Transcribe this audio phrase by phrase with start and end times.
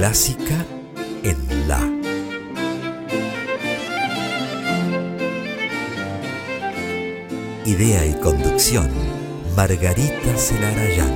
[0.00, 0.64] Clásica
[1.22, 1.78] en La.
[7.66, 8.90] Idea y conducción,
[9.54, 11.12] Margarita Celarayán.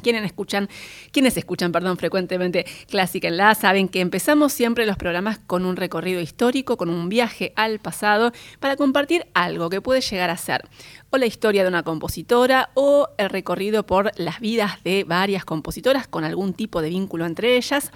[0.00, 0.68] quienes escuchan,
[1.12, 5.76] quienes escuchan, perdón, frecuentemente Clásica en la saben que empezamos siempre los programas con un
[5.76, 10.68] recorrido histórico, con un viaje al pasado para compartir algo que puede llegar a ser
[11.10, 16.06] o la historia de una compositora o el recorrido por las vidas de varias compositoras
[16.08, 17.90] con algún tipo de vínculo entre ellas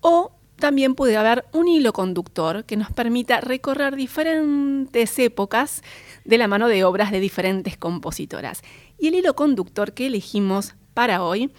[0.00, 5.82] o también puede haber un hilo conductor que nos permita recorrer diferentes épocas
[6.24, 8.62] de la mano de obras de diferentes compositoras.
[8.96, 11.52] Y el hilo conductor que elegimos para hoy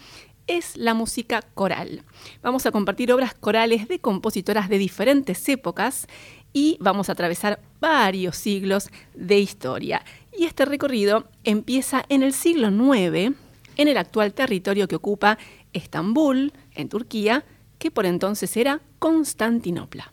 [0.47, 2.03] es la música coral.
[2.41, 6.07] Vamos a compartir obras corales de compositoras de diferentes épocas
[6.51, 10.03] y vamos a atravesar varios siglos de historia.
[10.37, 13.35] Y este recorrido empieza en el siglo IX,
[13.77, 15.37] en el actual territorio que ocupa
[15.73, 17.43] Estambul, en Turquía,
[17.79, 20.11] que por entonces era Constantinopla.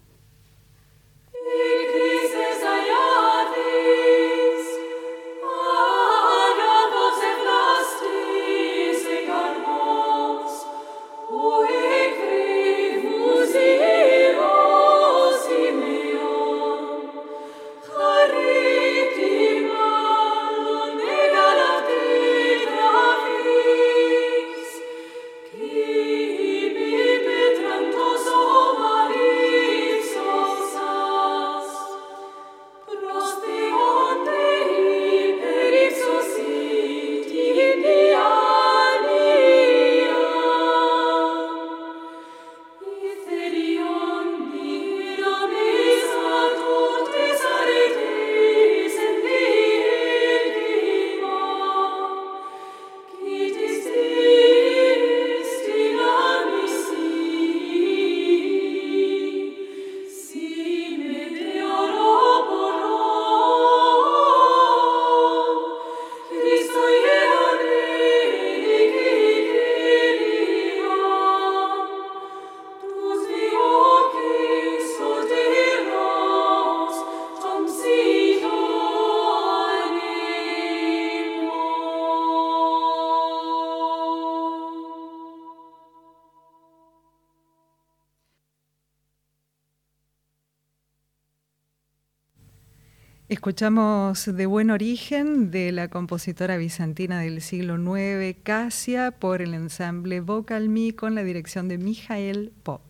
[93.41, 100.21] Escuchamos de buen origen de la compositora bizantina del siglo IX, Casia, por el ensamble
[100.21, 102.83] Vocal Me con la dirección de Mijael Pop.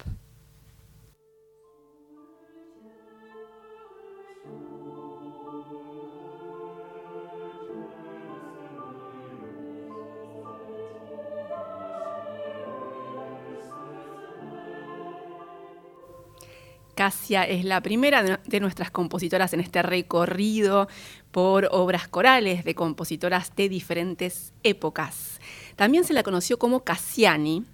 [17.30, 20.88] Es la primera de nuestras compositoras en este recorrido
[21.30, 25.38] por obras corales de compositoras de diferentes épocas.
[25.76, 27.64] También se la conoció como Cassiani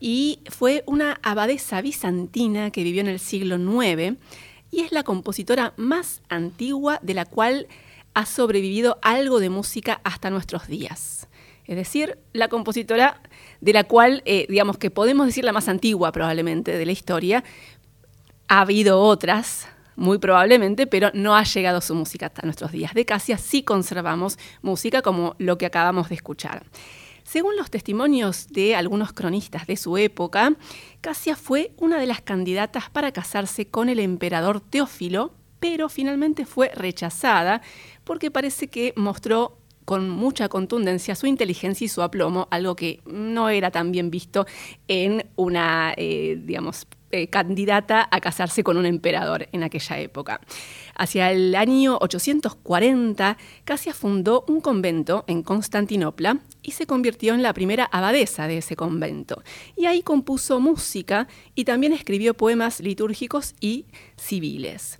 [0.00, 4.16] y fue una abadesa bizantina que vivió en el siglo IX
[4.70, 7.66] y es la compositora más antigua de la cual
[8.14, 11.28] ha sobrevivido algo de música hasta nuestros días.
[11.66, 13.20] Es decir, la compositora
[13.60, 17.44] de la cual, eh, digamos que podemos decir la más antigua probablemente de la historia,
[18.52, 19.66] Ha habido otras,
[19.96, 22.92] muy probablemente, pero no ha llegado su música hasta nuestros días.
[22.92, 26.66] De Casia sí conservamos música como lo que acabamos de escuchar.
[27.24, 30.54] Según los testimonios de algunos cronistas de su época,
[31.00, 36.72] Casia fue una de las candidatas para casarse con el emperador Teófilo, pero finalmente fue
[36.74, 37.62] rechazada
[38.04, 39.56] porque parece que mostró
[39.86, 44.44] con mucha contundencia su inteligencia y su aplomo, algo que no era tan bien visto
[44.88, 50.40] en una, eh, digamos, eh, candidata a casarse con un emperador en aquella época.
[50.94, 57.52] Hacia el año 840, Casia fundó un convento en Constantinopla y se convirtió en la
[57.52, 59.42] primera abadesa de ese convento.
[59.76, 63.84] Y ahí compuso música y también escribió poemas litúrgicos y
[64.16, 64.98] civiles.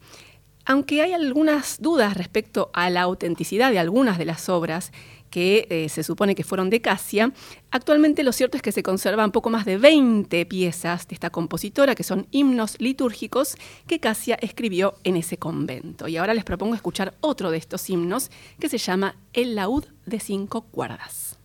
[0.64, 4.92] Aunque hay algunas dudas respecto a la autenticidad de algunas de las obras,
[5.32, 7.32] que eh, se supone que fueron de Casia.
[7.70, 11.94] Actualmente lo cierto es que se conservan poco más de 20 piezas de esta compositora,
[11.94, 13.56] que son himnos litúrgicos
[13.88, 16.06] que Casia escribió en ese convento.
[16.06, 18.30] Y ahora les propongo escuchar otro de estos himnos
[18.60, 21.38] que se llama El laúd de cinco cuerdas.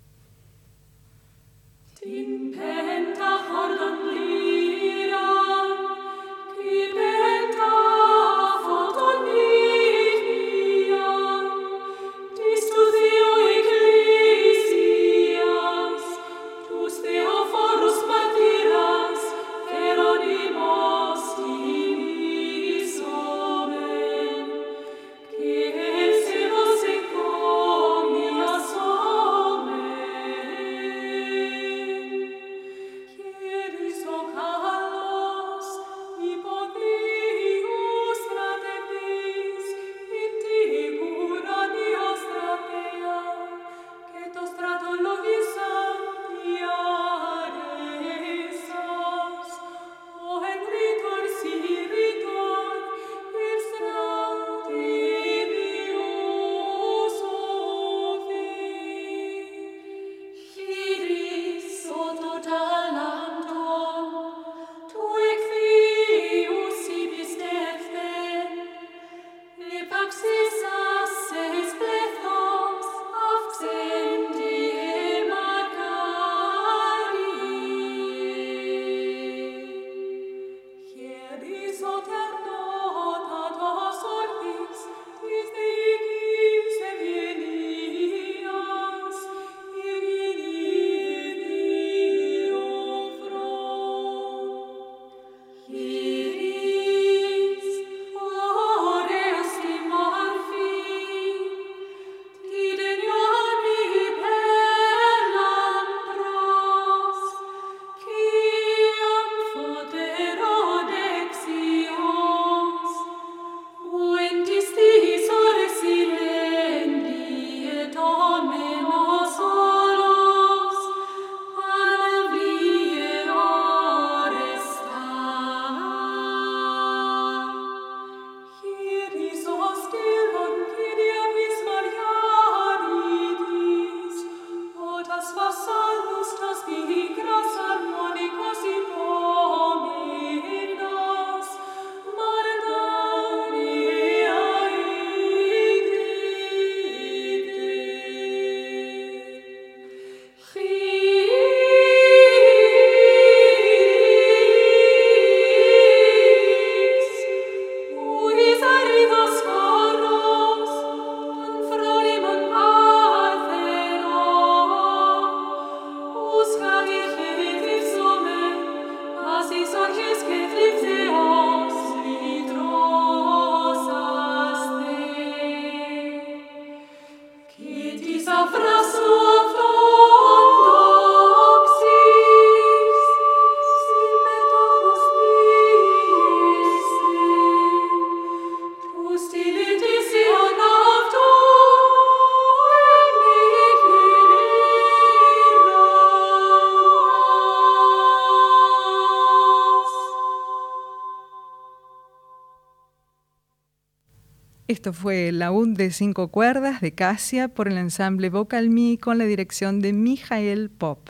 [204.88, 209.18] Esto fue la UND de cinco cuerdas de Casia por el ensamble Vocal Me con
[209.18, 211.10] la dirección de Mijael Pop.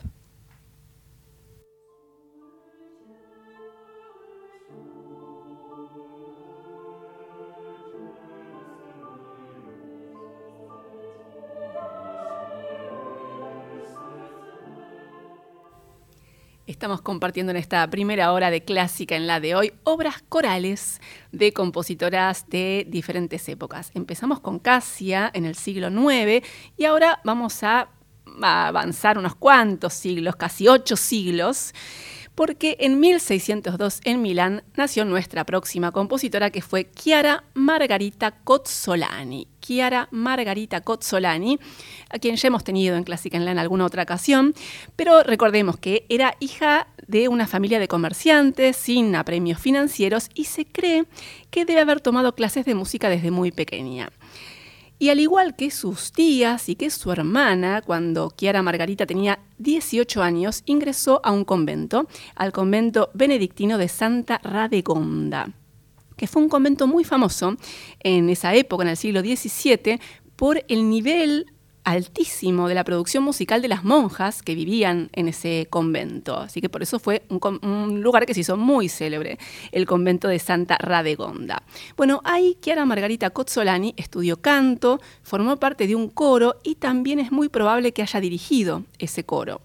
[17.01, 21.01] Compartiendo en esta primera hora de clásica en la de hoy obras corales
[21.32, 23.92] de compositoras de diferentes épocas.
[23.94, 26.46] Empezamos con Casia en el siglo IX
[26.77, 27.89] y ahora vamos a,
[28.42, 31.74] avanzar unos cuantos siglos, casi ocho siglos,
[32.36, 39.48] porque en 1602 en Milán nació nuestra próxima compositora que fue Chiara Margarita Cozzolani.
[39.60, 41.60] Chiara Margarita Cozzolani,
[42.10, 44.54] a quien ya hemos tenido en Clásica en la en alguna otra ocasión,
[44.96, 50.66] pero recordemos que era hija de una familia de comerciantes sin apremios financieros y se
[50.66, 51.06] cree
[51.50, 54.12] que debe haber tomado clases de música desde muy pequeña.
[55.00, 60.24] Y al igual que sus tías y que su hermana, cuando Chiara Margarita tenía 18
[60.24, 65.54] años, ingresó a un convento, al convento benedictino de Santa Radegonda
[66.18, 67.56] que fue un convento muy famoso
[68.00, 70.00] en esa época, en el siglo XVII,
[70.36, 71.46] por el nivel
[71.88, 76.38] altísimo de la producción musical de las monjas que vivían en ese convento.
[76.38, 79.39] Así que por eso fue un, lugar que se hizo muy célebre,
[79.72, 81.63] el convento de Santa Radegonda.
[81.96, 87.32] Bueno, ahí Chiara Margarita Cozzolani estudió canto, formó parte de un coro y también es
[87.32, 89.62] muy probable que haya dirigido ese coro.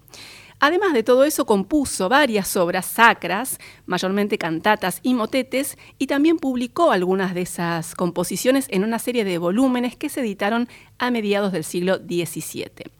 [0.65, 6.93] Además de todo eso, compuso varias obras sacras, mayormente cantatas y motetes, y también publicó
[6.93, 11.65] algunas de esas composiciones en una serie de volúmenes que se editaron a mediados del
[11.65, 12.93] siglo XVII.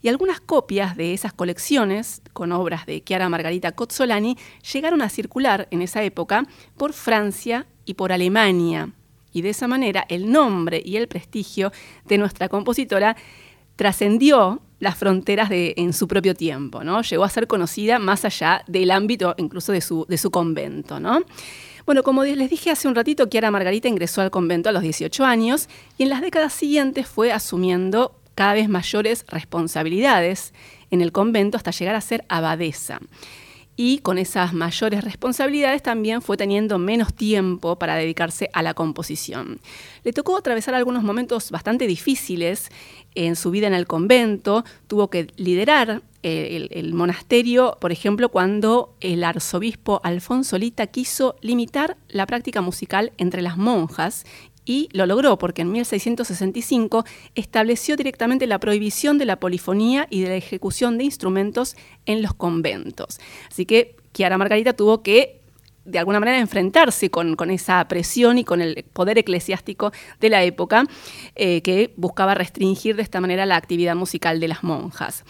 [0.00, 4.38] Y algunas copias de esas colecciones, con obras de Chiara Margarita Cozzolani,
[4.72, 6.46] llegaron a circular en esa época
[6.76, 8.92] por Francia y por Alemania.
[9.32, 11.72] Y de esa manera el nombre y el prestigio
[12.04, 13.16] de nuestra compositora
[13.74, 17.02] trascendió las fronteras de, en su propio tiempo, ¿no?
[17.02, 21.22] Llegó a ser conocida más allá del ámbito incluso de su, de su convento, ¿no?
[21.86, 25.24] Bueno, como les dije hace un ratito, Chiara Margarita ingresó al convento a los 18
[25.24, 30.52] años y en las décadas siguientes fue asumiendo cada vez mayores responsabilidades
[30.90, 33.00] en el convento hasta llegar a ser abadesa
[33.80, 39.60] y con esas mayores responsabilidades también fue teniendo menos tiempo para dedicarse a la composición.
[40.02, 42.70] Le tocó atravesar algunos momentos bastante difíciles
[43.14, 48.96] en su vida en el convento, tuvo que liderar eh, el, monasterio, por ejemplo, cuando
[49.00, 54.26] el arzobispo Alfonso Lita quiso limitar la práctica musical entre las monjas
[54.68, 60.28] y lo logró porque en 1665 estableció directamente la prohibición de la polifonía y de
[60.28, 63.18] la ejecución de instrumentos en los conventos.
[63.50, 65.40] Así que Chiara Margarita tuvo que
[65.86, 70.84] de alguna manera enfrentarse con, esa presión y con el poder eclesiástico de la época
[71.34, 75.24] eh, que buscaba restringir de esta manera la actividad musical de las monjas.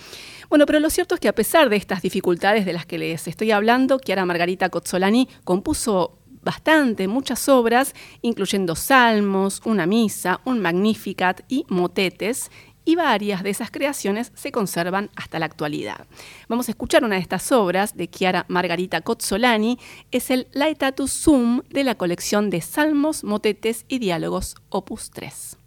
[0.48, 3.28] Bueno, pero lo cierto es que a pesar de estas dificultades de las que les
[3.28, 6.17] estoy hablando, Chiara Margarita Cozzolani compuso
[6.48, 12.50] bastante, muchas obras, incluyendo salmos, una misa, un magnificat y motetes,
[12.86, 16.06] y varias de esas creaciones se conservan hasta la actualidad.
[16.48, 19.78] Vamos a escuchar una de estas obras de Chiara Margarita Cozzolani,
[20.10, 25.58] es el Laetatus Sum de la colección de Salmos, Motetes y Diálogos, opus 3.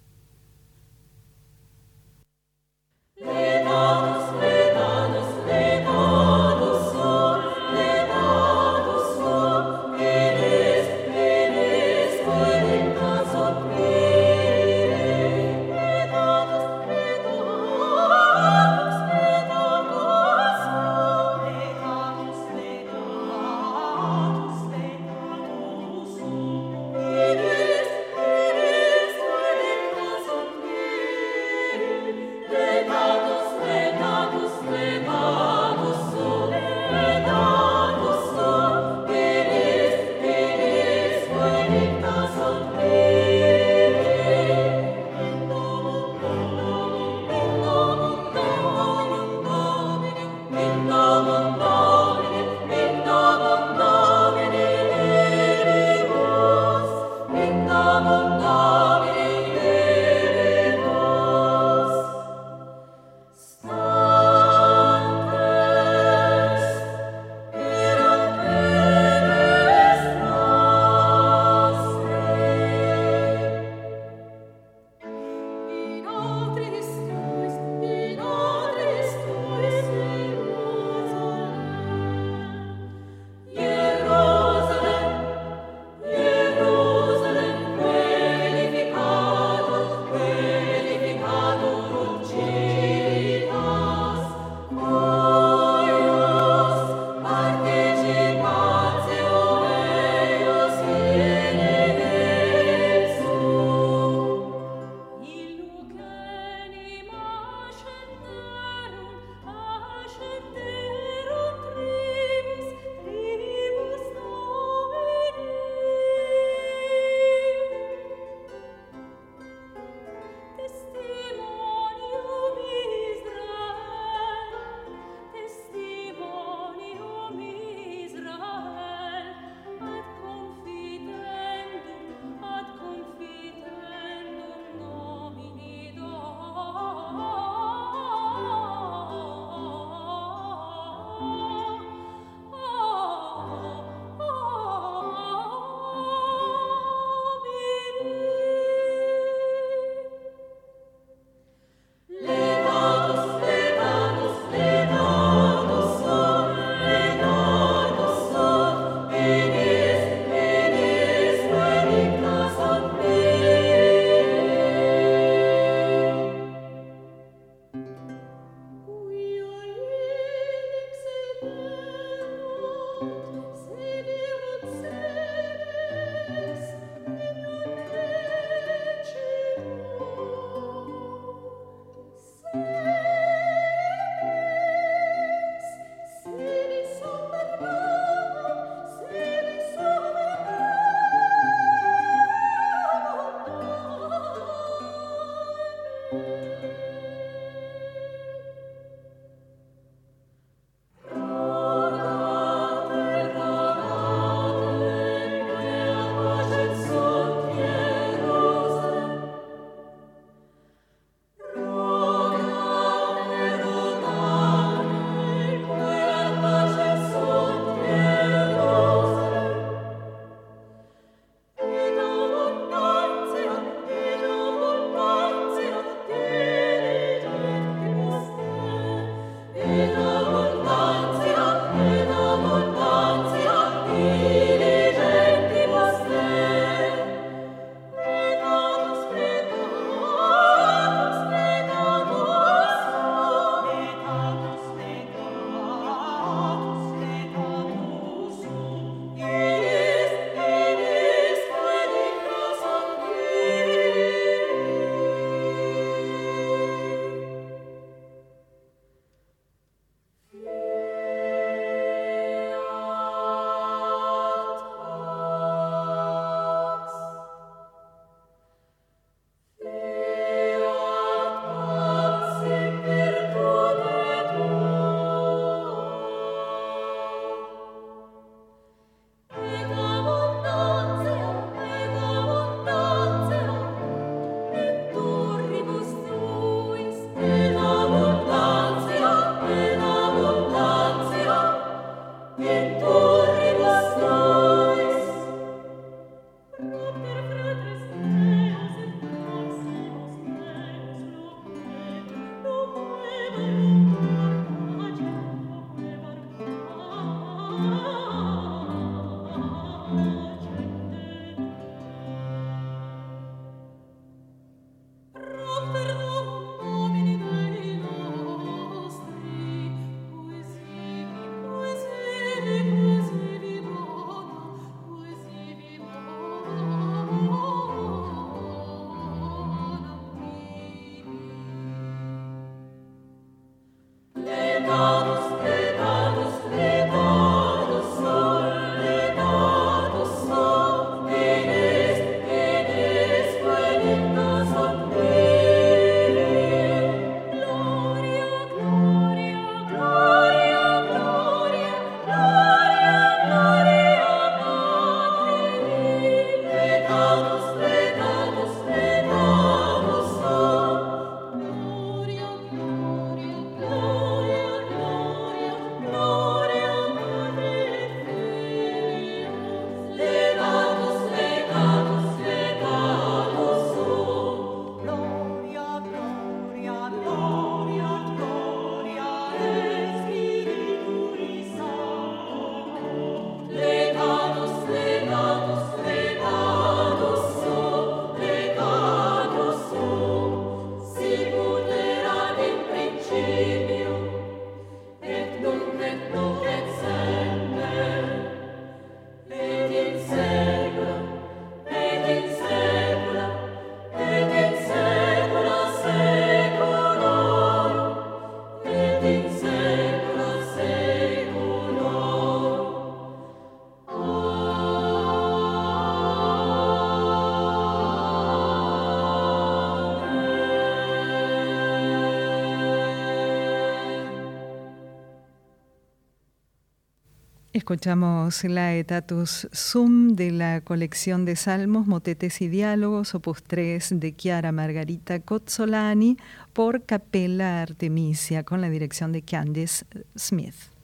[427.71, 434.13] Escuchamos la Etatus Sum de la colección de salmos, motetes y diálogos, opus 3 de
[434.13, 436.17] Chiara Margarita Cozzolani
[436.51, 439.85] por Capella Artemisia con la dirección de Candice
[440.17, 440.80] Smith.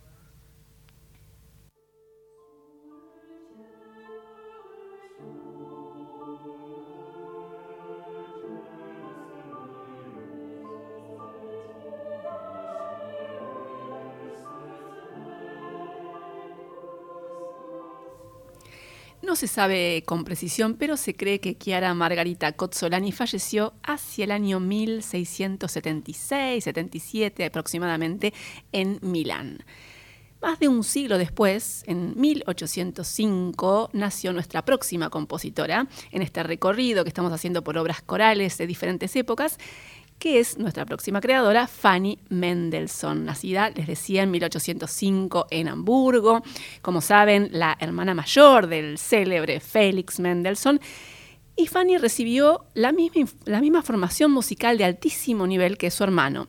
[19.38, 24.60] Se sabe con precisión, pero se cree que Chiara Margarita Cozzolani falleció hacia el año
[24.60, 28.34] 1676-77 aproximadamente
[28.71, 29.63] en Milán.
[30.41, 37.10] Más de un siglo después, en 1805, nació nuestra próxima compositora en este recorrido que
[37.10, 39.60] estamos haciendo por obras corales de diferentes épocas
[40.19, 46.41] que es nuestra próxima creadora, Fanny Mendelssohn, nacida, les decía, en 1805 en Hamburgo,
[46.82, 50.80] como saben, la hermana mayor del célebre Félix Mendelssohn.
[51.56, 56.47] Y Fanny recibió la misma, la misma formación musical de altísimo nivel que su hermano.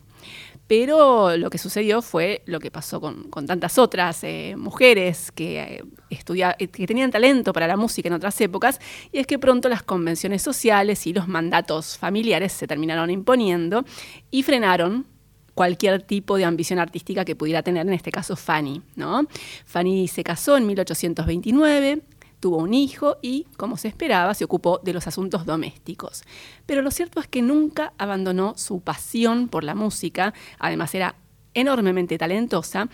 [0.69, 5.85] Pero lo que sucedió fue lo que pasó con, tantas otras eh, mujeres que, eh,
[6.11, 8.79] eh, que tenían talento para la música en otras épocas,
[9.11, 13.85] y es que pronto las convenciones sociales y los mandatos familiares se terminaron imponiendo
[14.31, 15.07] y frenaron
[15.55, 18.83] cualquier tipo de ambición artística que pudiera tener, en este caso Fanny.
[18.95, 19.27] ¿no?
[19.65, 22.03] Fanny se casó en 1829,
[22.41, 26.23] tuvo un hijo y, como se esperaba, se ocupó de los asuntos domésticos.
[26.67, 31.17] Pero lo cierto es que nunca abandonó su pasión por la música, además era
[31.55, 32.89] enormemente talentosa,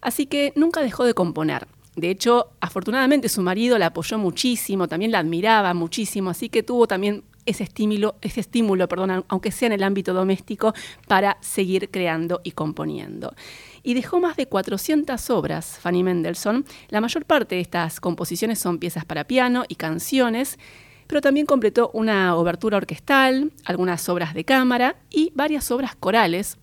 [0.00, 1.68] así que nunca dejó de componer.
[1.96, 6.86] De hecho, afortunadamente su marido la apoyó muchísimo, también la admiraba muchísimo, así que tuvo
[6.86, 10.74] también ese estímulo, ese estímulo, perdón, aunque sea en el ámbito doméstico,
[11.06, 13.32] para seguir creando y componiendo
[13.82, 16.66] y dejó más de 400 obras, Fanny Mendelssohn.
[16.88, 20.58] La mayor parte de estas composiciones son piezas para piano y canciones,
[21.06, 26.58] pero también completó una obertura orquestal, algunas obras de cámara y varias obras corales,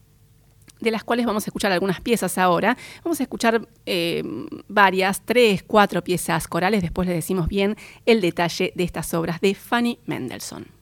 [0.80, 2.78] de las cuales vamos a escuchar algunas piezas ahora.
[3.04, 4.22] Vamos a escuchar eh,
[4.68, 9.56] varias, tres, cuatro piezas corales, después les decimos bien el detalle de estas obras de
[9.56, 10.75] Fanny Mendelssohn.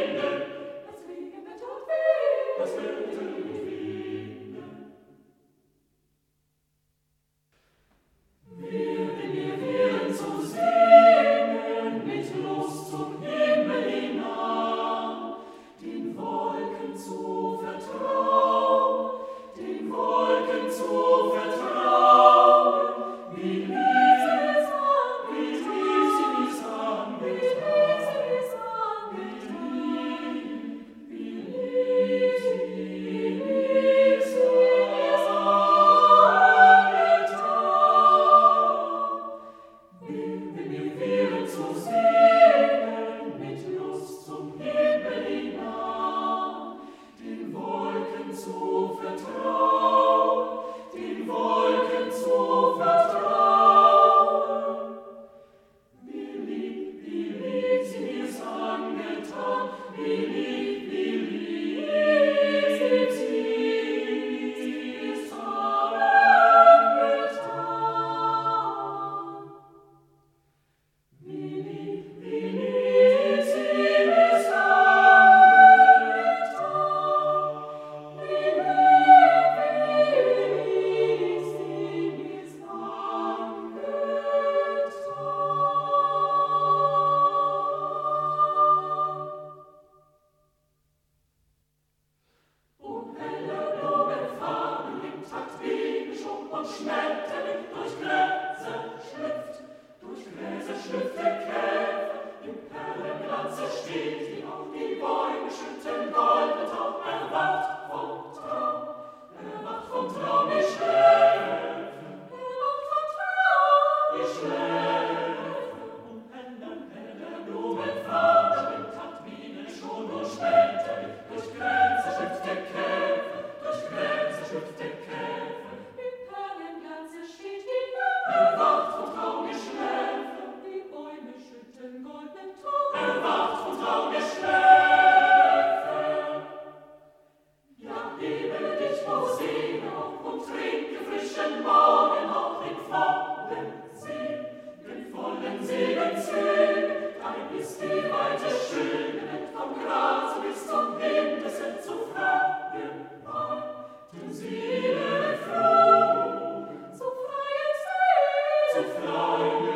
[158.83, 159.70] flying.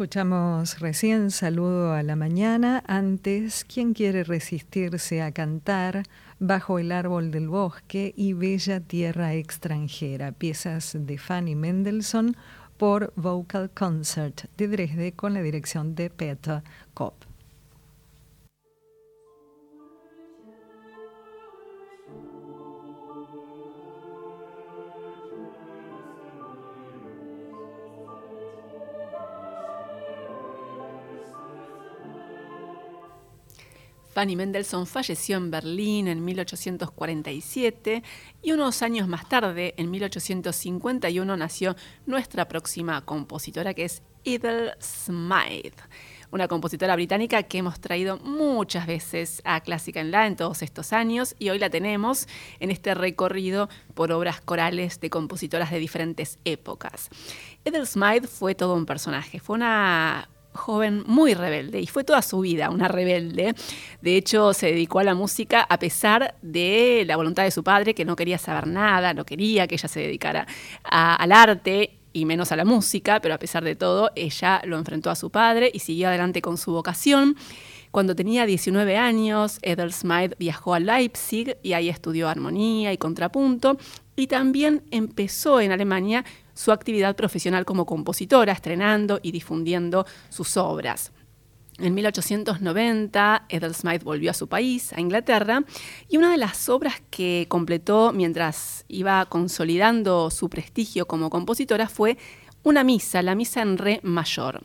[0.00, 2.82] Escuchamos recién Saludo a la Mañana.
[2.86, 6.04] Antes, ¿quién quiere resistirse a cantar
[6.38, 10.32] Bajo el Árbol del Bosque y Bella Tierra Extranjera?
[10.32, 12.34] Piezas de Fanny Mendelssohn
[12.78, 16.62] por Vocal Concert de Dresde con la dirección de Peter
[16.94, 17.29] Kopp.
[34.20, 38.02] Fanny Mendelssohn falleció en Berlín en 1847
[38.42, 45.72] y unos años más tarde, en 1851, nació nuestra próxima compositora que es Edel Smythe,
[46.32, 50.92] una compositora británica que hemos traído muchas veces a Clásica en La en todos estos
[50.92, 52.28] años y hoy la tenemos
[52.58, 57.08] en este recorrido por obras corales de compositoras de diferentes épocas.
[57.64, 60.28] Edel Smythe fue todo un personaje, fue una
[60.60, 63.54] joven muy rebelde y fue toda su vida una rebelde.
[64.00, 67.94] De hecho, se dedicó a la música a pesar de la voluntad de su padre,
[67.94, 70.46] que no quería saber nada, no quería que ella se dedicara
[70.84, 75.10] al arte y menos a la música, pero a pesar de todo, ella lo enfrentó
[75.10, 77.36] a su padre y siguió adelante con su vocación.
[77.90, 83.78] Cuando tenía 19 años, Ethel Smythe viajó a Leipzig y ahí estudió armonía y contrapunto
[84.14, 86.24] y también empezó en Alemania
[86.60, 91.10] su actividad profesional como compositora, estrenando y difundiendo sus obras.
[91.78, 95.64] En 1890, Ethel Smythe volvió a su país, a Inglaterra,
[96.10, 102.18] y una de las obras que completó mientras iba consolidando su prestigio como compositora fue
[102.62, 104.62] una misa, la misa en re mayor.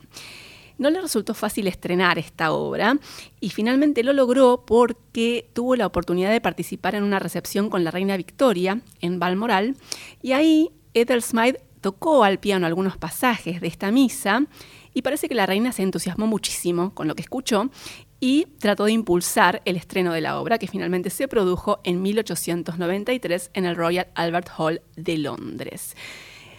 [0.76, 2.98] No le resultó fácil estrenar esta obra
[3.40, 7.90] y finalmente lo logró porque tuvo la oportunidad de participar en una recepción con la
[7.90, 9.78] reina Victoria en Balmoral
[10.20, 14.42] y ahí Ethel Smythe tocó al piano algunos pasajes de esta misa
[14.92, 17.70] y parece que la reina se entusiasmó muchísimo con lo que escuchó
[18.18, 23.52] y trató de impulsar el estreno de la obra que finalmente se produjo en 1893
[23.54, 25.94] en el Royal Albert Hall de Londres.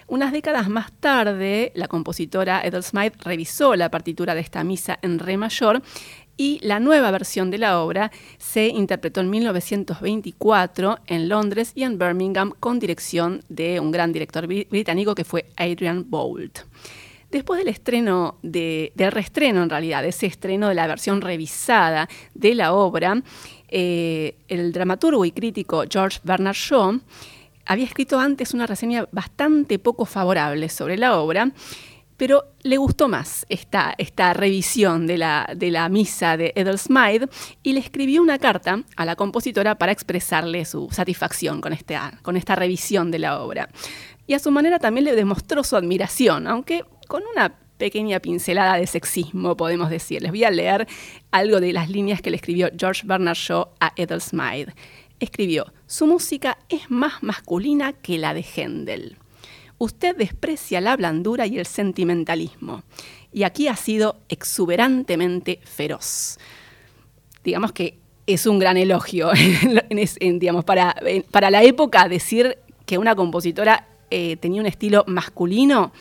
[0.07, 5.19] Unas décadas más tarde, la compositora Ethel Smythe revisó la partitura de esta misa en
[5.19, 5.81] re mayor
[6.37, 11.97] y la nueva versión de la obra se interpretó en 1924 en Londres y en
[11.97, 16.59] Birmingham con dirección de un gran director británico que fue Adrian Boult.
[17.31, 22.55] Después del estreno, del reestreno en realidad, de ese estreno de la versión revisada de
[22.55, 23.21] la obra,
[23.67, 27.01] eh, el dramaturgo y crítico George Bernard Shaw
[27.65, 31.51] había escrito antes una reseña bastante poco favorable sobre la obra,
[32.17, 33.95] pero le gustó más esta,
[34.33, 37.29] revisión de la, misa de Edel Smythe
[37.63, 43.11] y le escribió una carta a la compositora para expresarle su satisfacción con esta, revisión
[43.11, 43.69] de la obra.
[44.25, 48.87] Y a su manera también le demostró su admiración, aunque con una pequeña pincelada de
[48.87, 50.21] sexismo, podemos decir.
[50.23, 50.87] Les voy a leer
[51.31, 54.73] algo de las líneas que le escribió George Bernard Shaw a Ethel Smythe.
[55.19, 59.17] Escribió, su música es más masculina que la de Händel.
[59.77, 62.83] Usted desprecia la blandura y el sentimentalismo,
[63.31, 66.37] y aquí ha sido exuberantemente feroz.
[67.43, 69.31] Digamos que es un gran elogio,
[70.19, 70.95] digamos, para,
[71.31, 75.91] para la época decir que una compositora eh, tenía un estilo masculino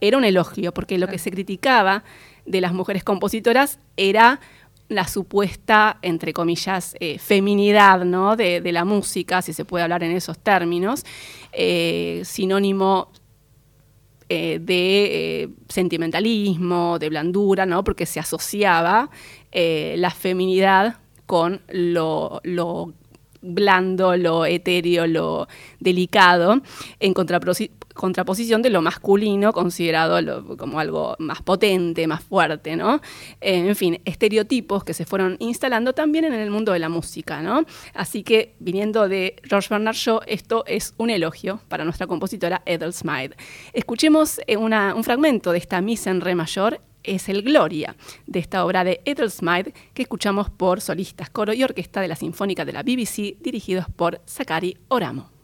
[0.00, 2.04] era un elogio, porque lo que se criticaba
[2.44, 4.40] de las mujeres compositoras era
[4.88, 8.36] la supuesta, entre comillas, eh, feminidad ¿no?
[8.36, 11.04] De, la música, si se puede hablar en esos términos,
[11.58, 13.10] eh, sinónimo
[14.28, 17.82] eh, de sentimentalismo, de blandura, ¿no?
[17.82, 19.10] porque se asociaba
[19.52, 22.42] la feminidad con lo,
[23.40, 25.48] blando, lo etéreo, lo
[25.80, 26.60] delicado,
[27.00, 27.14] en
[27.96, 33.00] contraposición de lo masculino, considerado como algo más potente, más fuerte, ¿no?
[33.40, 37.42] Eh, en fin, estereotipos que se fueron instalando también en el mundo de la música,
[37.42, 37.64] ¿no?
[37.94, 42.92] Así que, viniendo de George Bernard Shaw, esto es un elogio para nuestra compositora Ethel
[42.92, 43.36] Smythe.
[43.72, 48.64] Escuchemos eh, un fragmento de esta misa en re mayor es el Gloria, de esta
[48.64, 52.72] obra de Ethel Smythe que escuchamos por solistas, coro y orquesta de la Sinfónica de
[52.72, 55.35] la BBC, dirigidos por Zachary Oramo.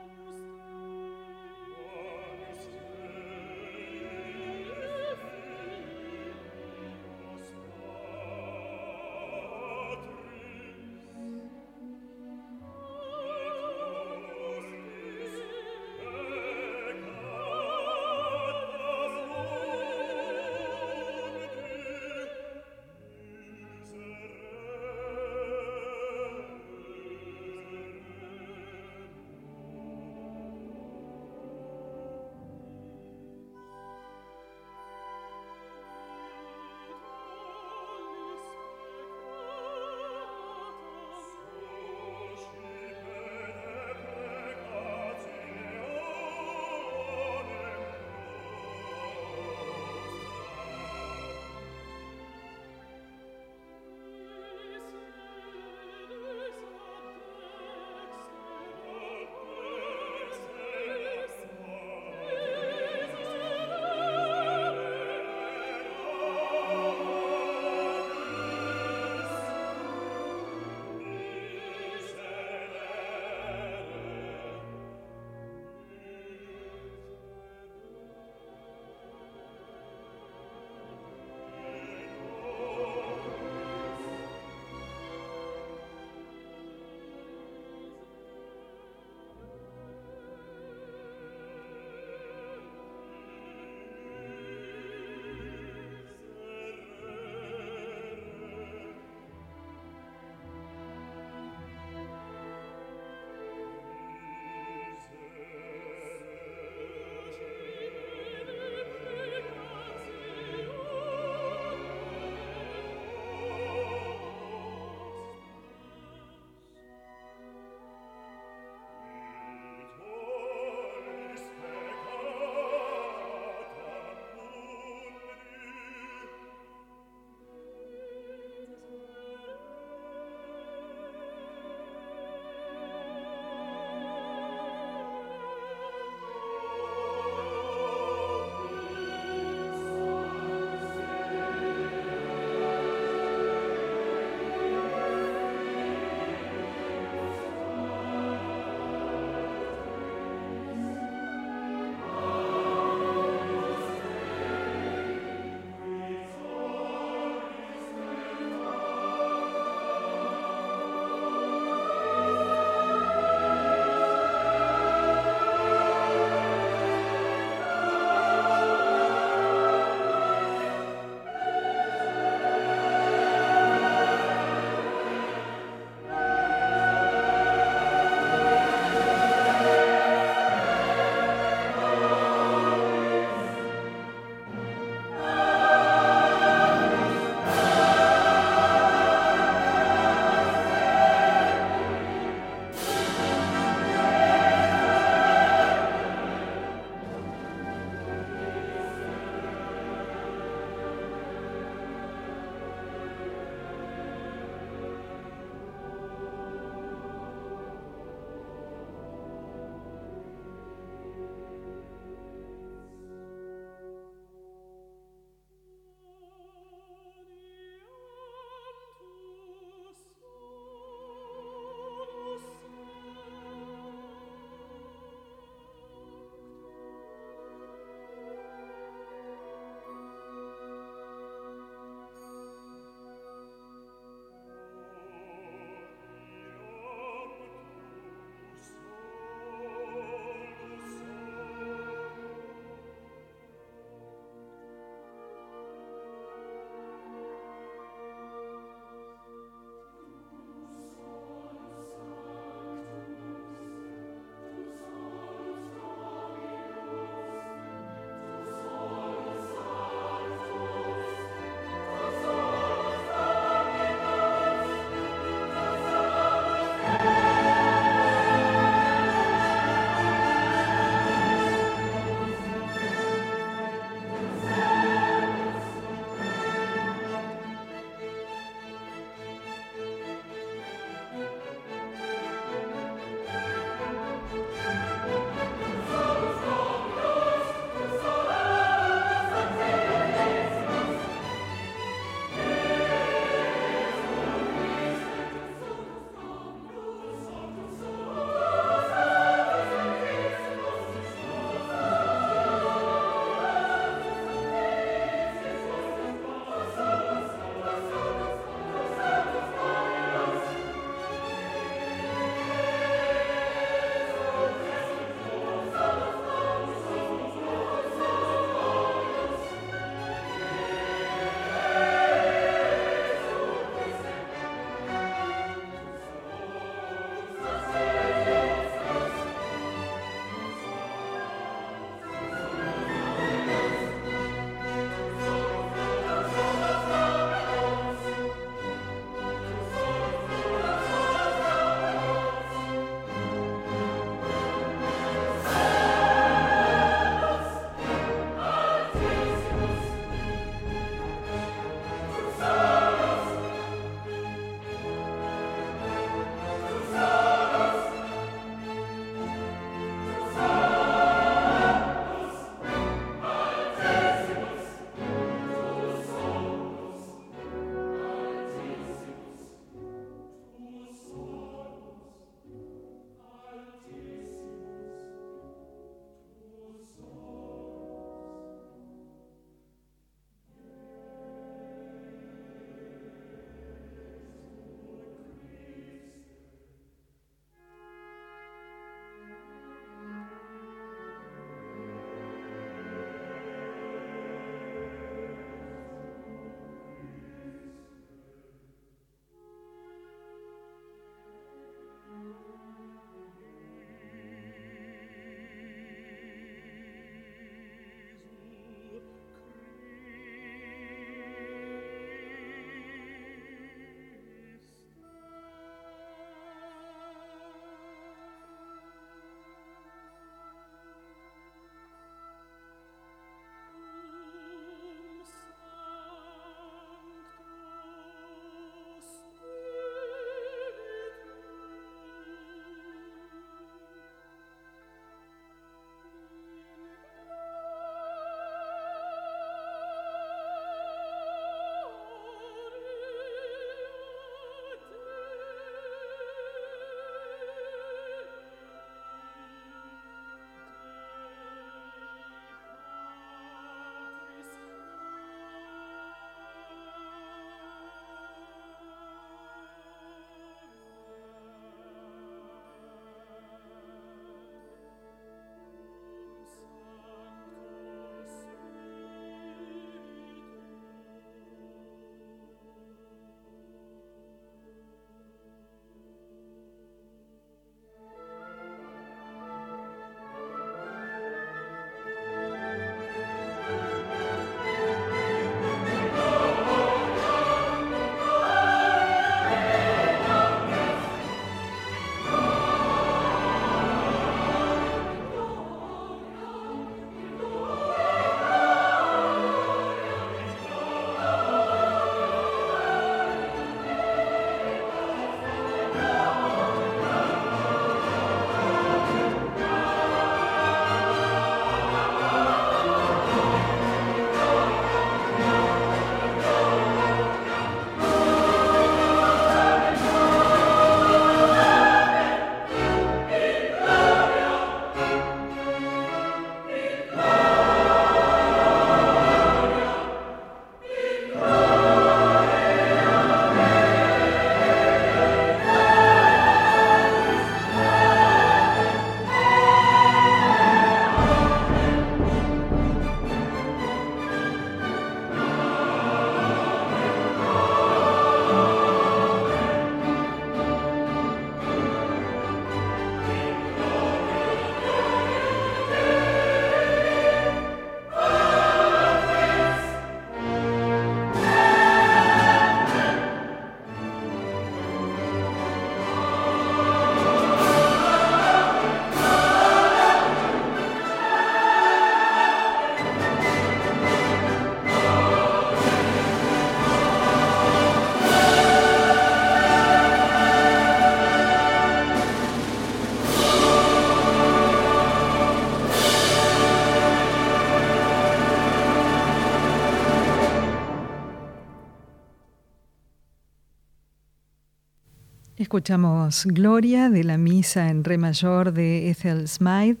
[595.70, 600.00] Escuchamos Gloria de la Misa en Re mayor de Ethel Smythe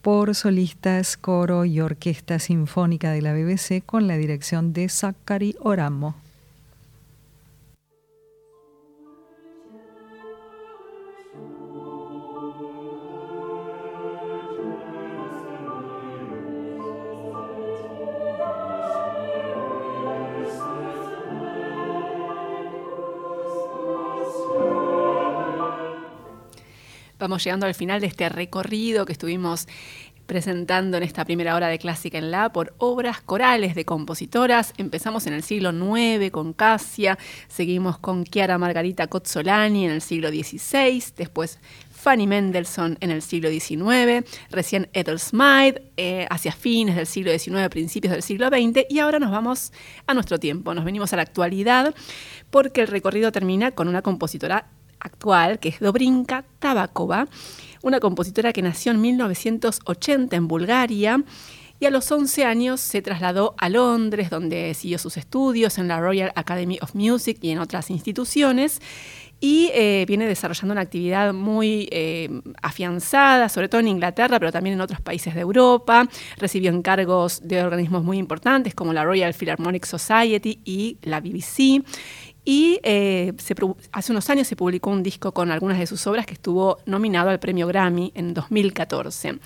[0.00, 6.14] por solistas, coro y orquesta sinfónica de la BBC con la dirección de Zachary Oramo.
[27.28, 29.68] Vamos llegando al final de este recorrido que estuvimos
[30.24, 34.72] presentando en esta primera hora de Clásica en La por obras corales de compositoras.
[34.78, 40.30] Empezamos en el siglo IX con Cassia, seguimos con Chiara Margarita Cozzolani en el siglo
[40.30, 41.58] XVI, después
[41.90, 47.68] Fanny Mendelssohn en el siglo XIX, recién Ethel Smythe eh, hacia fines del siglo XIX,
[47.68, 49.70] principios del siglo XX, y ahora nos vamos
[50.06, 51.94] a nuestro tiempo, nos venimos a la actualidad,
[52.48, 54.70] porque el recorrido termina con una compositora
[55.00, 57.28] actual, que es Dobrinka Tabakova,
[57.82, 61.24] una compositora que nació en 1980 en Bulgaria
[61.80, 66.00] y a los 11 años se trasladó a Londres, donde siguió sus estudios en la
[66.00, 68.80] Royal Academy of Music y en otras instituciones.
[69.40, 72.28] Y eh, viene desarrollando una actividad muy eh,
[72.60, 76.08] afianzada, sobre todo en Inglaterra, pero también en otros países de Europa.
[76.38, 81.84] Recibió encargos de organismos muy importantes como la Royal Philharmonic Society y la BBC.
[82.50, 83.34] Y eh,
[83.92, 87.28] hace unos años se publicó un disco con algunas de sus obras que estuvo nominado
[87.28, 89.38] al premio Grammy en 2014.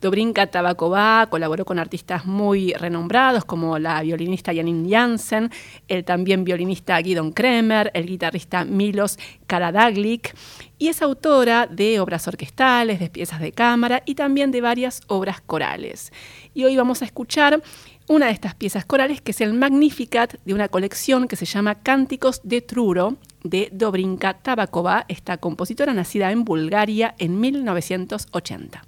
[0.00, 5.52] Dobrinka Tabakova colaboró con artistas muy renombrados como la violinista Janine Jansen,
[5.86, 10.34] el también violinista Guidon Kremer, el guitarrista Milos Karadaglik
[10.78, 15.40] y es autora de obras orquestales, de piezas de cámara y también de varias obras
[15.40, 16.12] corales.
[16.54, 17.62] Y hoy vamos a escuchar
[18.08, 21.76] una de estas piezas corales, que es el Magnificat de una colección que se llama
[21.76, 28.87] Cánticos de Truro, de Dobrinka Tabakova, esta compositora nacida en Bulgaria en 1980.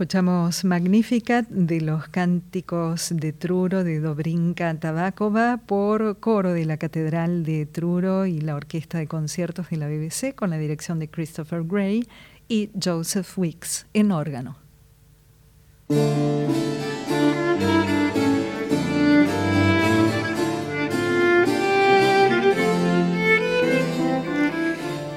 [0.00, 7.44] Escuchamos Magnificat de los cánticos de Truro de Dobrinka Tabakova por coro de la Catedral
[7.44, 11.64] de Truro y la Orquesta de Conciertos de la BBC con la dirección de Christopher
[11.64, 12.08] Gray
[12.48, 14.56] y Joseph Wicks en órgano.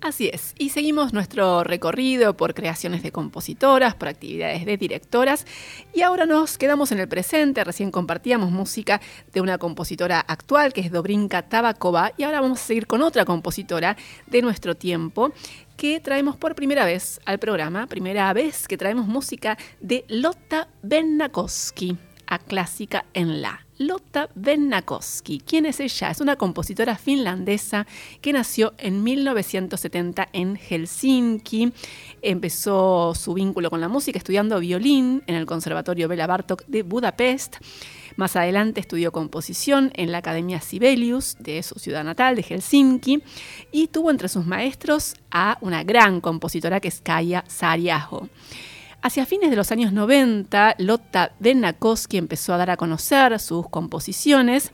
[0.01, 5.45] Así es, y seguimos nuestro recorrido por creaciones de compositoras, por actividades de directoras,
[5.93, 9.01] y ahora nos quedamos en el presente, recién compartíamos música
[9.34, 13.26] de una compositora actual que es Dobrinka Tabakova, y ahora vamos a seguir con otra
[13.26, 15.34] compositora de nuestro tiempo
[15.80, 21.96] que traemos por primera vez al programa, primera vez que traemos música de Lotta Bennakowski
[22.28, 23.66] a Clásica en La.
[23.78, 25.40] Lotta Bennakowski.
[25.40, 26.12] ¿Quién es ella?
[26.12, 27.88] Es una compositora finlandesa
[28.20, 31.72] que nació en 1970 en Helsinki.
[32.22, 37.56] Empezó su vínculo con la música estudiando violín en el Conservatorio Bela Bartok de Budapest.
[38.20, 43.24] Más adelante estudió composición en la Academia Sibelius de su ciudad natal, de Helsinki,
[43.72, 48.28] y tuvo entre sus maestros a una gran compositora que es Kaya Sariajo.
[49.01, 54.74] Hacia fines de los años 90, Lotta Benakowski empezó a dar a conocer sus composiciones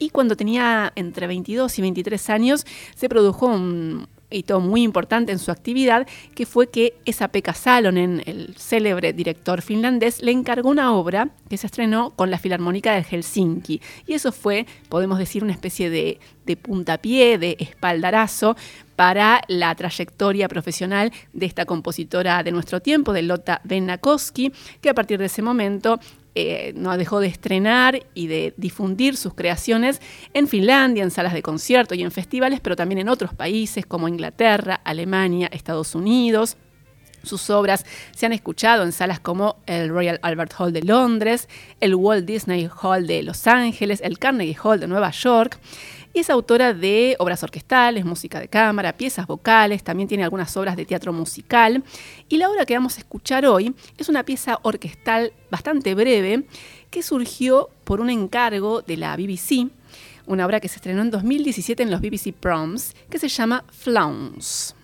[0.00, 2.66] y cuando tenía entre 22 y 23 años
[2.96, 8.22] se produjo un, hito muy importante en su actividad, que fue que esa Pekka Salonen,
[8.26, 13.04] el célebre director finlandés, le encargó una obra que se estrenó con la Filarmónica de
[13.04, 13.80] Helsinki.
[14.06, 18.56] Y eso fue, podemos decir, una especie de, de puntapié, de espaldarazo
[18.96, 24.52] para la trayectoria profesional de esta compositora de nuestro tiempo, de Lotta Benakowski,
[24.82, 25.98] que a partir de ese momento
[26.34, 30.00] eh, no dejó de estrenar y de difundir sus creaciones
[30.32, 34.08] en Finlandia, en salas de concierto y en festivales, pero también en otros países como
[34.08, 36.56] Inglaterra, Alemania, Estados Unidos.
[37.22, 41.48] Sus obras se han escuchado en salas como el Royal Albert Hall de Londres,
[41.80, 45.58] el Walt Disney Hall de Los Ángeles, el Carnegie Hall de Nueva York
[46.12, 50.76] y es autora de obras orquestales, música de cámara, piezas vocales, también tiene algunas obras
[50.76, 51.84] de teatro musical.
[52.28, 56.44] Y la obra que vamos a escuchar hoy es una pieza orquestal bastante breve
[56.90, 59.70] que surgió por un encargo de la BBC,
[60.26, 64.74] una obra que se estrenó en 2017 en los BBC Proms, que se llama Flounce.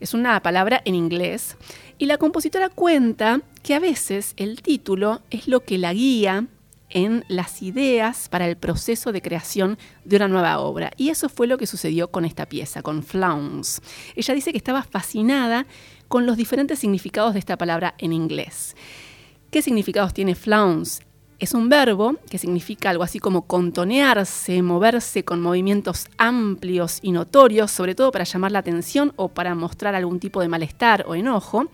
[0.00, 1.56] Es una palabra en inglés
[1.98, 6.48] y la compositora cuenta que a veces el título es lo que la guía
[6.92, 10.90] en las ideas para el proceso de creación de una nueva obra.
[10.96, 13.80] Y eso fue lo que sucedió con esta pieza, con Flounce.
[14.14, 15.66] Ella dice que estaba fascinada
[16.08, 18.76] con los diferentes significados de esta palabra en inglés.
[19.50, 21.02] ¿Qué significados tiene Flounce?
[21.42, 27.72] Es un verbo que significa algo así como contonearse, moverse con movimientos amplios y notorios,
[27.72, 31.66] sobre todo para llamar la atención o para mostrar algún tipo de malestar o enojo.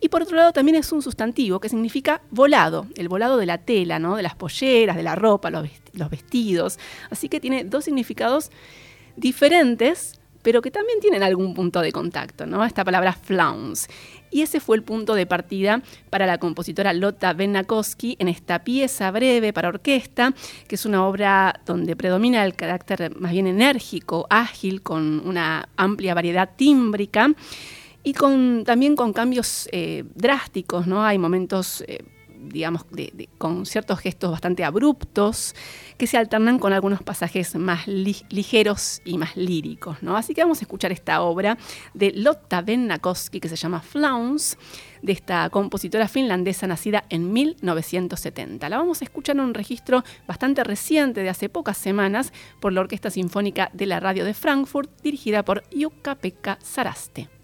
[0.00, 3.58] Y por otro lado también es un sustantivo que significa volado, el volado de la
[3.58, 6.80] tela, de las polleras, de la ropa, los vestidos.
[7.08, 8.50] Así que tiene dos significados
[9.14, 12.64] diferentes pero que también tienen algún punto de contacto, ¿no?
[12.64, 13.88] Esta palabra flounce.
[14.32, 19.10] Y ese fue el punto de partida para la compositora Lotta Benakowski en esta pieza
[19.10, 20.32] breve para orquesta,
[20.66, 26.14] que es una obra donde predomina el carácter más bien enérgico, ágil, con una amplia
[26.14, 27.34] variedad tímbrica
[28.02, 31.04] y con, también con cambios eh, drásticos, ¿no?
[31.04, 31.84] Hay momentos...
[31.86, 31.98] Eh,
[32.42, 32.84] digamos,
[33.38, 35.54] con ciertos gestos bastante abruptos,
[35.98, 40.02] que se alternan con algunos pasajes más ligeros y más líricos.
[40.02, 40.16] ¿no?
[40.16, 41.58] Así que vamos a escuchar esta obra
[41.94, 44.56] de Lotta Bennakoski que se llama Flowns,
[45.02, 48.68] de esta compositora finlandesa nacida en 1970.
[48.68, 52.80] La vamos a escuchar en un registro bastante reciente de hace pocas semanas por la
[52.80, 57.41] Orquesta Sinfónica de la Radio de Frankfurt, dirigida por Jukka-Pekka Saraste.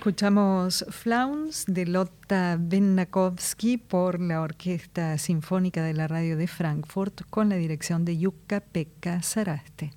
[0.00, 7.50] Escuchamos Flowns de Lotta Bennakovsky por la Orquesta Sinfónica de la Radio de Frankfurt con
[7.50, 9.92] la dirección de Jukka Pekka Saraste.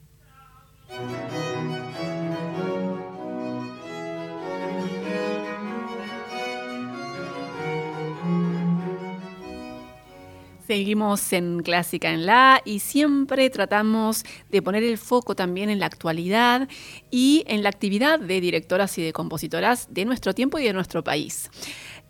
[10.67, 15.87] Seguimos en Clásica en la y siempre tratamos de poner el foco también en la
[15.87, 16.69] actualidad
[17.11, 21.03] y en la actividad de directoras y de compositoras de nuestro tiempo y de nuestro
[21.03, 21.49] país.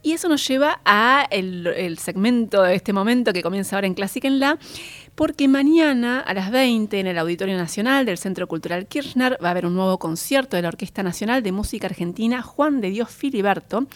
[0.04, 4.28] Y eso nos lleva a el, segmento de este momento que comienza ahora en Clásica
[4.28, 4.60] en la,
[5.16, 9.52] porque mañana a las 20 en el Auditorio Nacional del Centro Cultural Kirchner va a
[9.52, 13.88] haber un nuevo concierto de la Orquesta Nacional de Música Argentina Juan de Dios Filiberto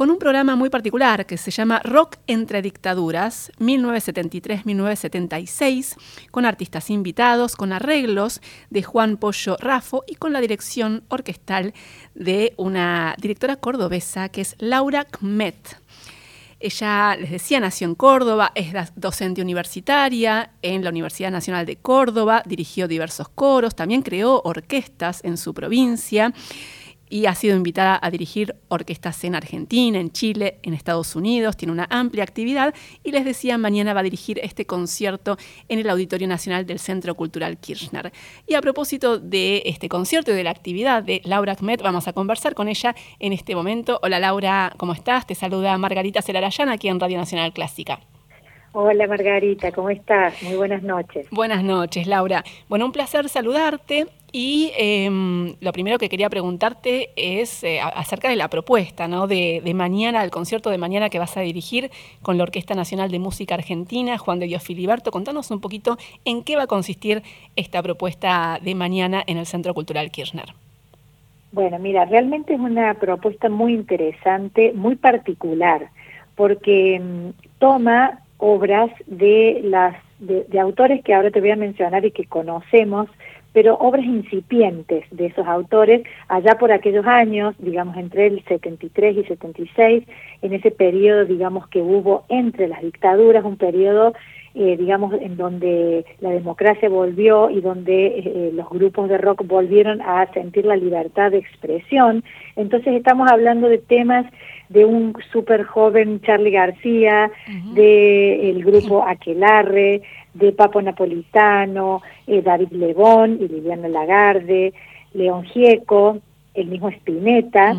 [0.00, 5.94] con un programa muy particular que se llama Rock entre Dictaduras, 1973-1976,
[6.30, 8.40] con artistas invitados, con arreglos
[8.70, 11.74] de Juan Pollo Rafo y con la dirección orquestal
[12.14, 15.76] de una directora cordobesa que es Laura Kmet.
[16.60, 22.42] Ella, les decía, nació en Córdoba, es docente universitaria en la Universidad Nacional de Córdoba,
[22.46, 26.32] dirigió diversos coros, también creó orquestas en su provincia
[27.10, 31.72] y ha sido invitada a dirigir orquestas en Argentina, en Chile, en Estados Unidos, tiene
[31.72, 32.72] una amplia actividad
[33.04, 35.36] y les decía, mañana va a dirigir este concierto
[35.68, 38.12] en el Auditorio Nacional del Centro Cultural Kirchner.
[38.46, 42.12] Y a propósito de este concierto y de la actividad de Laura Kmet, vamos a
[42.12, 43.98] conversar con ella en este momento.
[44.02, 45.26] Hola Laura, ¿cómo estás?
[45.26, 48.00] Te saluda Margarita Celarayán aquí en Radio Nacional Clásica.
[48.72, 50.40] Hola Margarita, ¿cómo estás?
[50.44, 51.26] Muy buenas noches.
[51.32, 52.44] Buenas noches, Laura.
[52.68, 58.36] Bueno, un placer saludarte y em, lo primero que quería preguntarte es eh, acerca de
[58.36, 59.26] la propuesta ¿no?
[59.26, 61.90] de, mañana, el concierto de mañana que vas a dirigir
[62.22, 65.10] con la Orquesta Nacional de Música Argentina, Juan de Dios Filiberto.
[65.10, 67.24] Contanos un poquito en qué va a consistir
[67.56, 70.54] esta propuesta de mañana en el Centro Cultural Kirchner.
[71.50, 75.88] Bueno, mira, realmente es una propuesta muy interesante, muy particular,
[76.36, 82.10] porque em, toma obras de las de, autores que ahora te voy a mencionar y
[82.10, 83.08] que conocemos,
[83.52, 89.24] pero obras incipientes de esos autores allá por aquellos años, digamos entre el 73 y
[89.24, 90.04] 76,
[90.42, 94.12] en ese periodo, digamos que hubo entre las dictaduras, un periodo
[94.52, 100.02] eh, digamos, en donde la democracia volvió y donde eh, los grupos de rock volvieron
[100.02, 102.24] a sentir la libertad de expresión.
[102.56, 104.26] Entonces estamos hablando de temas
[104.70, 107.30] de un súper joven Charlie García,
[107.74, 110.00] de el grupo Aquelarre,
[110.32, 114.72] de Papo Napolitano, eh, David Lebón y Liliana Lagarde,
[115.12, 116.18] León Gieco,
[116.54, 117.74] el mismo Spinetta,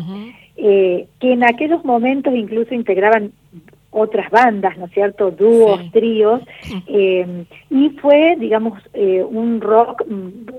[0.54, 3.32] que en aquellos momentos incluso integraban
[3.92, 6.40] otras bandas, ¿no es cierto?, dúos, tríos,
[6.88, 10.04] eh, y fue, digamos, eh, un rock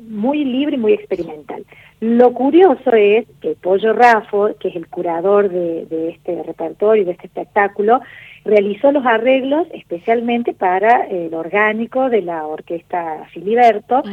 [0.07, 1.65] muy libre y muy experimental.
[2.03, 7.27] Lo curioso es que Pollo Rafo, que es el curador de, este repertorio, de este
[7.27, 8.01] espectáculo,
[8.43, 14.03] realizó los arreglos especialmente para el orgánico de la orquesta Filiberto,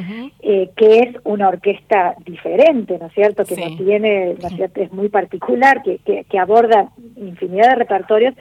[0.40, 4.82] eh, que es una orquesta diferente, ¿no es cierto?, que no tiene, ¿no es cierto?,
[4.82, 8.34] es muy particular, que, que, que aborda infinidad de repertorios,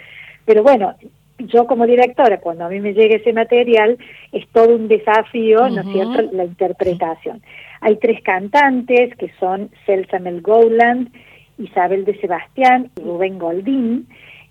[0.46, 0.94] pero bueno,
[1.40, 3.98] yo como directora, cuando a mí me llegue ese material,
[4.32, 7.42] es todo un desafío, ¿no es cierto?, la interpretación.
[7.82, 11.10] Hay tres cantantes, que son Celsa Mel Gowland,
[11.58, 14.08] Isabel de Sebastián y Rubén Goldín,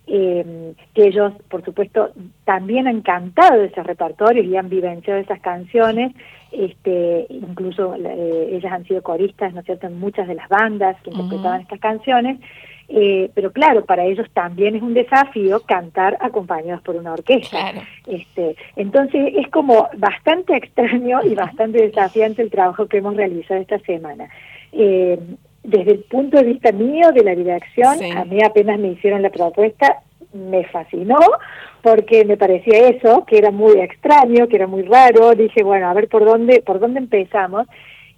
[0.06, 2.12] eh, que ellos, por supuesto,
[2.44, 6.14] también han cantado esos repertorios y han vivenciado esas canciones,
[6.50, 10.96] este, incluso eh, ellas han sido coristas, ¿no es cierto?, en muchas de las bandas
[11.02, 12.40] que interpretaban estas canciones,
[12.90, 17.72] eh, pero claro, para ellos también es un desafío cantar acompañados por una orquesta.
[18.06, 23.78] Este, entonces es como bastante extraño y bastante desafiante el trabajo que hemos realizado esta
[23.80, 24.28] semana.
[24.72, 25.18] Eh,
[25.62, 29.30] desde el punto de vista mío, de la dirección, a mí apenas me hicieron la
[29.30, 30.00] propuesta,
[30.32, 31.18] me fascinó
[31.82, 35.34] porque me parecía eso, que era muy extraño, que era muy raro.
[35.34, 37.66] Dije, bueno, a ver por dónde, por dónde empezamos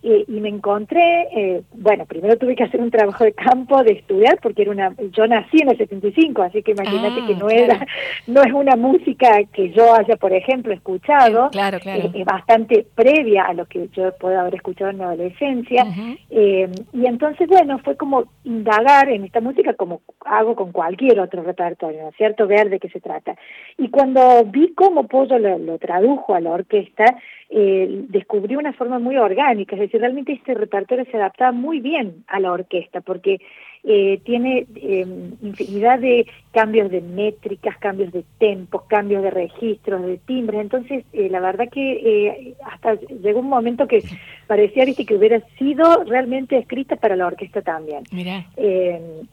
[0.02, 4.38] y me encontré, eh, bueno, primero tuve que hacer un trabajo de campo, de estudiar,
[4.42, 7.86] porque era una, yo nací en el 75, así que imagínate que ah, no era,
[8.26, 12.10] no es una música que yo haya, por ejemplo, escuchado, claro, claro.
[12.14, 15.84] Eh, bastante previa a lo que yo puedo haber escuchado en mi adolescencia,
[16.30, 21.42] eh, y entonces, bueno, fue como indagar en esta música como hago con cualquier otro
[21.42, 23.34] repertorio, ¿no es cierto?, ver de qué se trata.
[23.76, 27.04] Y cuando vi cómo Pollo lo tradujo a la orquesta,
[27.50, 32.24] eh, descubrí una forma muy orgánica, es decir, realmente este repertorio se adaptaba muy bien
[32.28, 33.40] a la orquesta, porque
[33.82, 35.06] eh, tiene eh,
[35.40, 40.60] infinidad de cambios de métricas, cambios de tempos, cambios de registros, de timbres.
[40.60, 44.04] Entonces, eh, la verdad que hasta llegó un momento que
[44.46, 48.04] parecía ¿viste, que hubiera sido realmente escrita para la orquesta también.
[48.12, 48.44] Mira.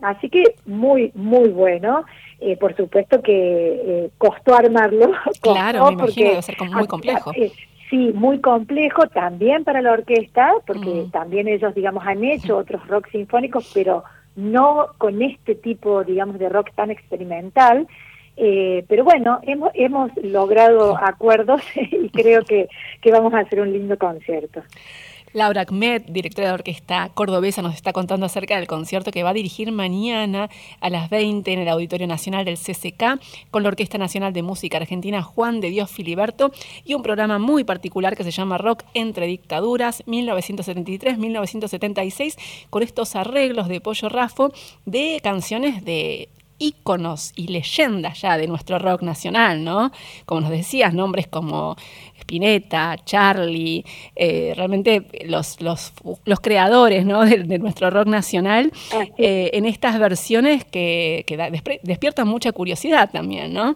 [0.01, 2.05] así que muy, muy bueno.
[2.59, 5.11] por supuesto que costó armarlo.
[5.41, 7.31] claro, me imagino, debe ser muy complejo.
[7.89, 11.11] Sí, muy complejo también para la orquesta, porque mm.
[11.11, 14.03] también ellos, digamos, han hecho otros rock sinfónicos, pero
[14.35, 17.87] no con este tipo, digamos, de rock tan experimental.
[18.35, 22.67] Eh, pero bueno, hemos, hemos logrado acuerdos y creo que,
[23.01, 24.61] que vamos a hacer un lindo concierto.
[25.33, 29.33] Laura Ahmed, directora de orquesta cordobesa, nos está contando acerca del concierto que va a
[29.33, 30.49] dirigir mañana
[30.79, 33.19] a las 20 en el Auditorio Nacional del CCK
[33.51, 36.51] con la Orquesta Nacional de Música Argentina Juan de Dios Filiberto
[36.85, 42.37] y un programa muy particular que se llama Rock entre Dictaduras 1973-1976
[42.69, 44.53] con estos arreglos de Pollo Rafo
[44.85, 46.29] de canciones de
[46.59, 49.91] íconos y leyendas ya de nuestro rock nacional, ¿no?
[50.25, 51.75] Como nos decías, nombres como
[52.19, 53.85] Spinetta, Charlie,
[54.15, 55.93] eh, realmente los, los,
[56.25, 57.25] los, creadores ¿no?
[57.25, 58.71] de, nuestro rock nacional,
[59.17, 61.25] eh, en estas versiones que,
[61.83, 63.75] despiertan mucha curiosidad también, ¿no?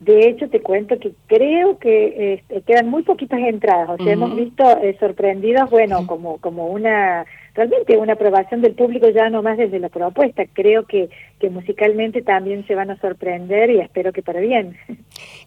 [0.00, 3.98] De hecho, te cuento que creo que este, quedan muy poquitas entradas.
[3.98, 7.26] O sea, hemos visto eh, sorprendidos, bueno, como, como una
[7.58, 10.44] realmente una aprobación del público ya no más desde la propuesta.
[10.52, 11.10] Creo que,
[11.40, 14.76] que musicalmente también se van a sorprender y espero que para bien.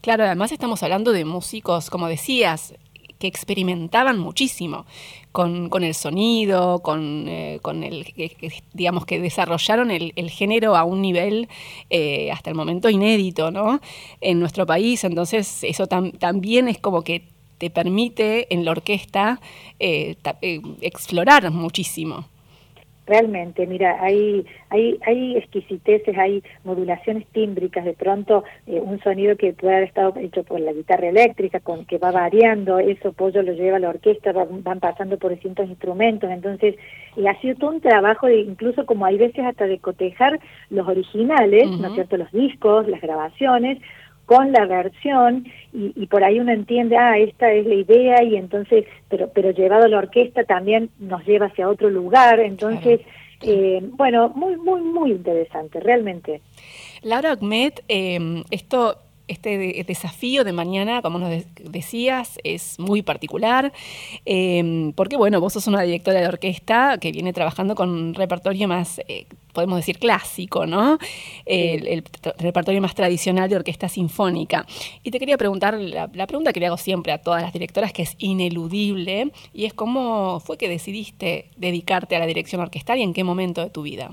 [0.02, 2.76] Claro, además estamos hablando de músicos, como decías,
[3.18, 4.86] que experimentaban muchísimo
[5.32, 8.06] con, con el sonido, con, eh, con el,
[8.74, 11.48] digamos, que desarrollaron el, el género a un nivel
[11.90, 13.80] eh, hasta el momento inédito, ¿no?
[14.20, 17.30] En nuestro país, entonces eso también es como que
[17.62, 19.40] te permite en la orquesta
[19.80, 22.26] eh, eh, explorar muchísimo.
[23.06, 29.54] Realmente, mira, hay, hay, hay exquisiteces, hay modulaciones tímbricas, de pronto eh, un sonido que
[29.54, 33.54] puede haber estado hecho por la guitarra eléctrica, con que va variando, eso Pollo lo
[33.54, 36.76] lleva a la orquesta, van, pasando por distintos instrumentos, entonces
[37.16, 40.40] y ha sido todo un trabajo de incluso como hay veces hasta de cotejar
[40.72, 43.78] los originales, ¿no es cierto?, los discos, las grabaciones,
[44.32, 48.86] con la versión y, por ahí uno entiende, ah, esta es la idea y entonces,
[49.10, 53.02] pero, pero llevado a la orquesta también nos lleva hacia otro lugar, entonces,
[53.42, 56.40] eh, bueno, muy, muy, muy interesante, realmente.
[57.04, 59.00] Laura Ahmed, eh, esto
[59.32, 63.72] este desafío de mañana, como nos decías, es muy particular,
[64.26, 68.68] em, porque bueno, vos sos una directora de orquesta que viene trabajando con un repertorio
[68.68, 70.98] más, eh, podemos decir, clásico, ¿no?
[71.46, 72.04] El,
[72.38, 74.66] repertorio más tradicional de orquesta sinfónica.
[75.04, 77.94] Y te quería preguntar, la, la pregunta que le hago siempre a todas las directoras,
[77.94, 83.04] que es ineludible, y es cómo fue que decidiste dedicarte a la dirección orquestal y
[83.04, 84.12] en qué momento de tu vida.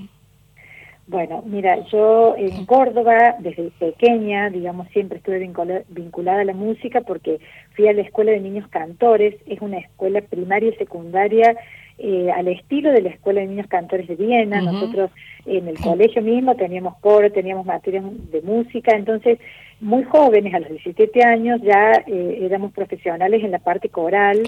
[1.09, 5.39] Bueno, mira, yo en Córdoba, desde pequeña, digamos, siempre estuve
[5.89, 7.39] vinculada a la música porque
[7.75, 11.57] fui a la Escuela de Niños Cantores, es una escuela primaria y secundaria
[11.97, 14.61] eh, al estilo de la Escuela de Niños Cantores de Viena.
[14.61, 15.09] Nosotros
[15.47, 19.39] en el colegio mismo teníamos coro, teníamos materias de música, entonces
[19.81, 24.43] muy jóvenes, a los 17 años, ya eh, éramos profesionales en la parte coral.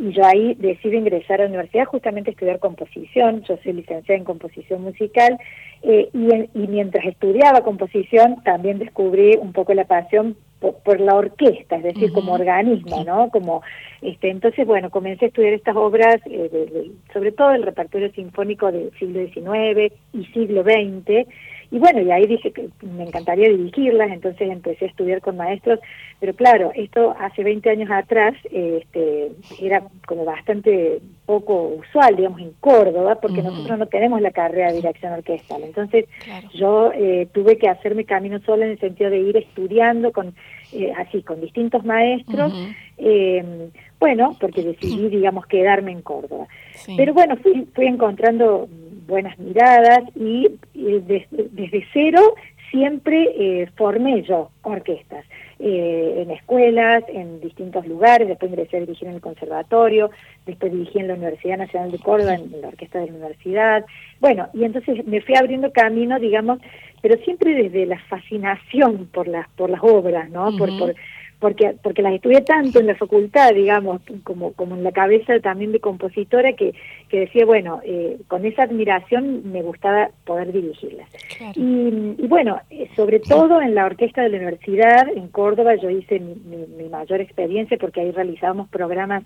[0.00, 3.42] Y yo ahí decido ingresar a la universidad justamente a estudiar composición.
[3.42, 5.38] Yo soy licenciada en composición musical
[5.82, 11.82] eh, y, mientras estudiaba composición también descubrí un poco la pasión por, la orquesta, es
[11.82, 13.28] decir, como organismo, ¿no?
[13.30, 13.62] Como
[14.00, 18.90] este, entonces, bueno, comencé a estudiar estas obras, eh, sobre todo el repertorio sinfónico del
[18.98, 21.26] siglo XIX y siglo XX,
[21.72, 25.78] y bueno, y ahí dije que me encantaría dirigirlas, entonces empecé a estudiar con maestros,
[26.18, 29.30] pero claro, esto hace 20 años atrás este,
[29.60, 34.76] era como bastante poco usual, digamos, en Córdoba, porque nosotros no tenemos la carrera de
[34.78, 35.62] dirección orquestal.
[35.62, 36.06] Entonces
[36.54, 40.34] yo eh, tuve que hacerme camino solo en el sentido de ir estudiando con
[40.72, 42.52] eh, así, con distintos maestros.
[42.98, 43.70] Eh,
[44.00, 46.48] bueno, porque decidí, digamos, quedarme en Córdoba.
[46.96, 48.68] Pero bueno, fui, fui encontrando
[49.10, 52.34] buenas miradas y, desde, cero
[52.70, 55.24] siempre eh, formé yo orquestas,
[55.58, 60.10] eh, en escuelas, en distintos lugares, después ingresé a dirigir en el conservatorio,
[60.46, 63.84] después dirigí en la Universidad Nacional de Córdoba, en la orquesta de la universidad,
[64.20, 66.60] bueno, y entonces me fui abriendo camino, digamos,
[67.02, 70.56] pero siempre desde la fascinación por las, por las obras, ¿no?
[70.56, 70.94] por, por
[71.40, 75.72] porque porque las estudié tanto en la facultad, digamos, como, como en la cabeza también
[75.72, 76.74] de compositora, que,
[77.08, 81.08] que decía, bueno, eh, con esa admiración me gustaba poder dirigirlas.
[81.56, 86.20] Y, bueno, eh, sobre todo en la orquesta de la universidad, en Córdoba, yo hice
[86.20, 89.24] mi, mi, mayor experiencia porque ahí realizábamos programas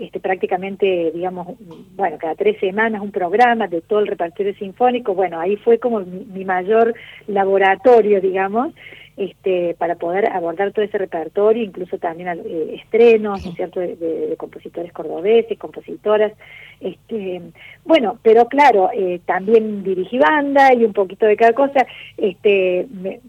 [0.00, 1.58] este, prácticamente, digamos,
[1.94, 5.14] bueno, cada tres semanas un programa de todo el repertorio sinfónico.
[5.14, 6.94] Bueno, ahí fue como mi, mayor
[7.26, 8.72] laboratorio, digamos,
[9.16, 14.34] este, para poder abordar todo ese repertorio, incluso también eh, estrenos, ¿no es cierto?, de,
[14.38, 16.32] compositores cordobeses, compositoras.
[16.80, 17.42] Este,
[17.84, 21.86] bueno, pero claro, eh, también dirigí banda y un poquito de cada cosa.
[22.16, 23.20] Este, me,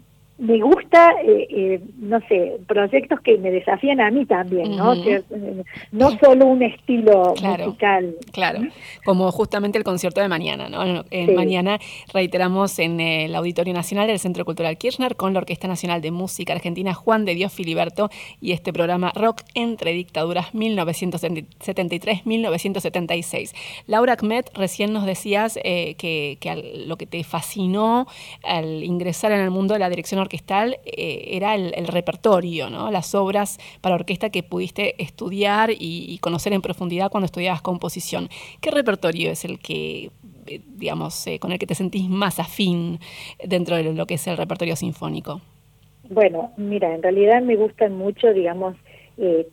[0.41, 4.95] me gusta, eh, eh, no sé, proyectos que me desafían a mí también, ¿no?
[4.95, 5.23] Eh,
[5.91, 8.15] no solo un estilo musical.
[8.31, 8.61] Claro,
[9.05, 11.05] como justamente el concierto de mañana, ¿no?
[11.35, 11.77] Mañana
[12.11, 16.53] reiteramos en el Auditorio Nacional del Centro Cultural Kirchner con la Orquesta Nacional de Música
[16.53, 18.09] Argentina Juan de Dios Filiberto
[18.39, 23.53] y este programa Rock entre Dictaduras 1973-1976.
[23.85, 28.07] Laura Kmet, recién nos decías que, que lo que te fascinó
[28.43, 32.91] al ingresar en el mundo de la dirección orquestal eh, era el, repertorio, ¿no?
[32.91, 38.30] las obras para orquesta que pudiste estudiar y, conocer en profundidad cuando estudiabas composición.
[38.62, 40.12] ¿Qué repertorio es el que,
[40.48, 42.99] eh, digamos, eh, con el que te sentís más afín
[43.44, 45.41] dentro de lo que es el repertorio sinfónico?
[46.10, 48.76] Bueno, mira, en realidad me gustan mucho, digamos,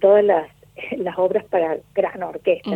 [0.01, 0.49] todas las
[0.99, 2.71] las obras para gran orquesta,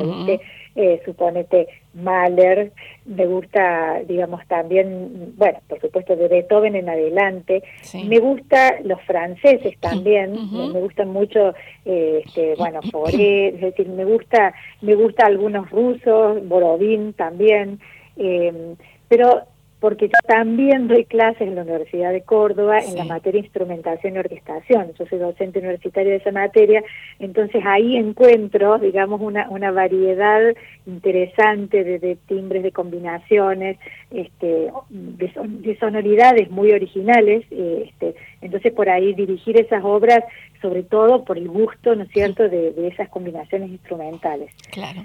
[0.74, 2.73] eh, suponete Mahler,
[3.05, 7.62] me gusta, digamos, también, bueno, por supuesto de Beethoven en adelante,
[8.07, 10.32] me gusta los franceses también,
[10.73, 11.55] me, gustan mucho,
[11.85, 17.78] eh, este, bueno, Fauré, es decir, me gusta, me gusta algunos rusos, Borodín también,
[18.16, 18.74] eh,
[19.09, 19.43] pero
[19.83, 24.19] porque yo también doy clases en la Universidad de Córdoba en la materia instrumentación y
[24.19, 24.93] orquestación.
[24.97, 26.85] Yo soy docente universitaria de esa materia,
[27.19, 30.41] entonces ahí encuentro, digamos, una, una variedad
[30.87, 33.77] interesante de, timbres, de combinaciones,
[34.13, 37.45] este, de, sonoridades muy originales.
[37.51, 40.23] Eh, este, entonces por ahí dirigir esas obras,
[40.61, 44.55] sobre todo por el gusto, ¿no es cierto?, de, de esas combinaciones instrumentales.
[44.71, 45.05] Claro.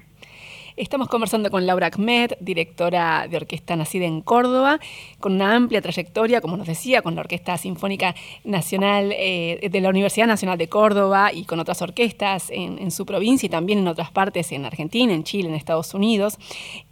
[0.78, 4.80] Estamos conversando con Laura Ahmed, directora de orquesta nacida en Córdoba,
[5.20, 8.14] con una amplia trayectoria, como nos decía, con la Orquesta Sinfónica
[8.44, 13.48] Nacional eh, de la Universidad Nacional de Córdoba y con otras orquestas en, su provincia
[13.48, 16.38] y también en otras partes, en Argentina, en Chile, en Estados Unidos.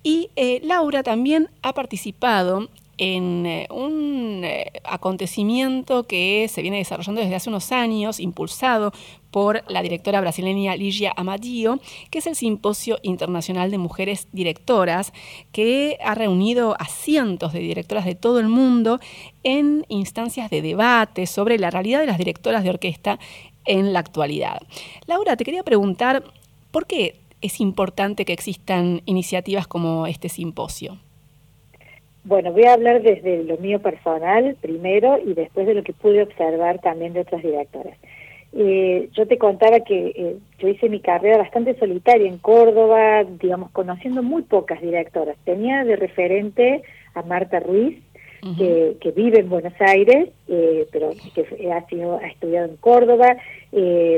[0.02, 4.44] Y eh, Laura también ha participado en eh, un
[4.84, 8.94] acontecimiento que se viene desarrollando desde hace unos años, impulsado
[9.36, 11.80] por la directora brasileña Ligia Amadio,
[12.10, 15.12] que es el Simposio Internacional de Mujeres Directoras,
[15.52, 19.02] que ha reunido a cientos de directoras de todo el mundo
[19.44, 23.20] en instancias de debate sobre la realidad de las directoras de orquesta
[23.66, 24.62] en la actualidad.
[25.06, 26.24] Laura, te quería preguntar,
[26.72, 30.98] ¿por qué es importante que existan iniciativas como este simposio?
[32.24, 36.24] Bueno, voy a hablar desde lo mío personal primero y después de lo que pude
[36.24, 37.98] observar también de otras directoras.
[38.58, 43.70] Eh, yo te contaba que eh, yo hice mi carrera bastante solitaria en Córdoba, digamos,
[43.72, 45.36] conociendo muy pocas directoras.
[45.44, 46.82] Tenía de referente
[47.14, 48.02] a Marta Ruiz,
[48.58, 53.38] que, que, vive en Buenos Aires, eh, pero que ha, sido, ha estudiado en Córdoba.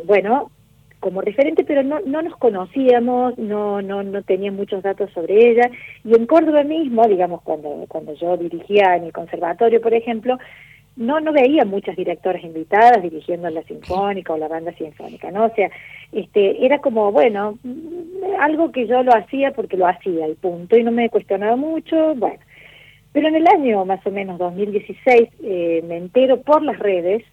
[0.04, 0.52] bueno,
[1.00, 5.72] como referente, pero no, no nos conocíamos, no, no, no tenía muchos datos sobre ella.
[6.04, 10.38] Y en Córdoba mismo, digamos, cuando, cuando yo dirigía en el conservatorio, por ejemplo,
[10.98, 15.46] no, no veía muchas directoras invitadas dirigiendo la sinfónica o la banda sinfónica, ¿no?
[15.46, 15.70] O sea,
[16.12, 17.58] este, era como, bueno,
[18.40, 22.16] algo que yo lo hacía porque lo hacía, y punto, y no me cuestionaba mucho,
[22.16, 22.40] bueno.
[23.14, 27.24] Pero en el año más o menos 2016 eh, me entero por las redes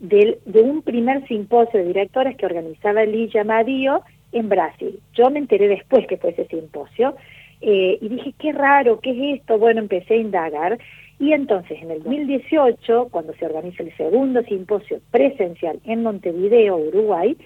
[0.00, 4.02] de, de un primer simposio de directores que organizaba Ligia Madio
[4.32, 5.00] en Brasil.
[5.14, 7.16] Yo me enteré después que fue ese simposio
[7.60, 9.58] eh, y dije, qué raro, ¿qué es esto?
[9.58, 10.78] Bueno, empecé a indagar
[11.18, 17.36] y entonces en el 2018, cuando se organiza el segundo simposio presencial en Montevideo, Uruguay,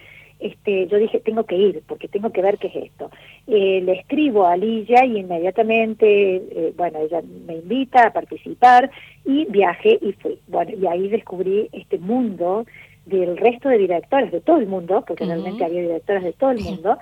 [0.42, 3.10] este, yo dije, tengo que ir, porque tengo que ver qué es esto.
[3.46, 8.90] Eh, le escribo a Ligia y inmediatamente, eh, bueno, ella me invita a participar
[9.24, 10.38] y viajé y fui.
[10.48, 12.66] Bueno, y ahí descubrí este mundo
[13.06, 16.60] del resto de directoras de todo el mundo, porque realmente había directoras de todo el
[16.60, 16.98] mundo,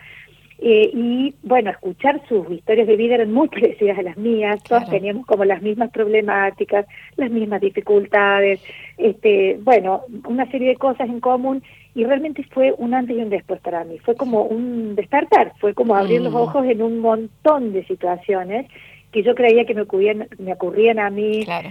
[0.62, 4.88] eh, y bueno, escuchar sus historias de vida eran muy parecidas a las mías, todas
[4.90, 8.60] teníamos como las mismas problemáticas, las mismas dificultades,
[8.98, 11.62] este, bueno, una serie de cosas en común.
[11.92, 15.74] Y realmente fue un antes y un después para mí, fue como un despertar, fue
[15.74, 16.36] como abrir los mm.
[16.36, 18.66] ojos en un montón de situaciones
[19.10, 21.44] que yo creía que me ocurrían, me ocurrían a mí.
[21.44, 21.70] Claro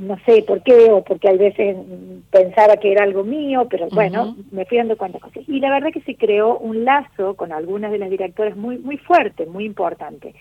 [0.00, 1.76] no sé por qué o porque a veces
[2.30, 5.42] pensaba que era algo mío, pero bueno, me fui dando cuenta cosas.
[5.48, 8.96] Y la verdad que se creó un lazo con algunas de las directoras muy muy
[8.96, 10.34] fuerte, muy importante.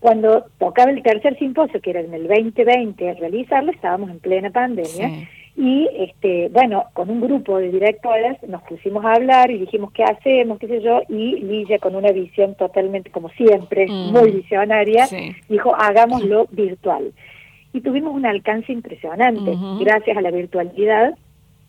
[0.00, 4.50] Cuando tocaba el tercer simposio, que era en el 2020, al realizarlo, estábamos en plena
[4.50, 9.92] pandemia, Y este, bueno, con un grupo de directoras nos pusimos a hablar y dijimos
[9.92, 14.12] qué hacemos, qué sé yo, y Lidia con una visión totalmente, como siempre, Mm.
[14.12, 15.32] muy visionaria, Sí.
[15.50, 17.12] dijo hagámoslo virtual.
[17.72, 21.14] Y tuvimos un alcance impresionante, gracias a la virtualidad.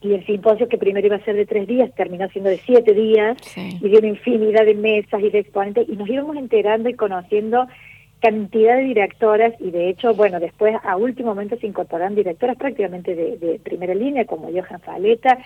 [0.01, 2.93] Y el simposio que primero iba a ser de tres días terminó siendo de siete
[2.93, 3.77] días Sí.
[3.81, 7.67] y de una infinidad de mesas y de exponentes y nos íbamos enterando y conociendo
[8.19, 13.15] cantidad de directoras y de hecho, bueno, después a último momento se incorporaron directoras prácticamente
[13.15, 15.37] de, de primera línea como Johan Faleta,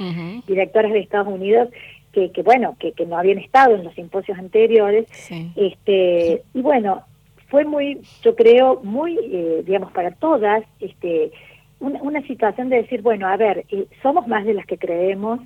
[0.48, 1.70] directoras de Estados Unidos
[2.12, 5.52] que, que bueno, que, que no habían estado en los simposios anteriores Sí.
[5.56, 7.02] este y bueno
[7.48, 11.32] fue muy yo creo muy eh, digamos para todas este
[11.80, 15.40] una, una situación de decir bueno a ver eh, somos más de las que creemos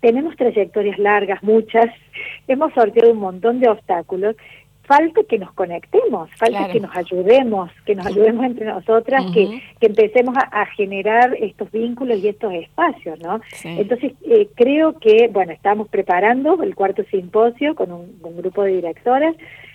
[0.00, 1.86] tenemos trayectorias largas muchas
[2.48, 4.36] hemos sorteado un montón de obstáculos
[4.86, 6.72] falta que nos conectemos falta Claro.
[6.74, 11.70] que nos ayudemos que nos ayudemos entre nosotras que, que empecemos a, a generar estos
[11.72, 13.68] vínculos y estos espacios no Sí.
[13.78, 18.72] entonces, eh, creo que, bueno, estamos preparando el cuarto simposio con un, un grupo de
[18.72, 19.34] directoras,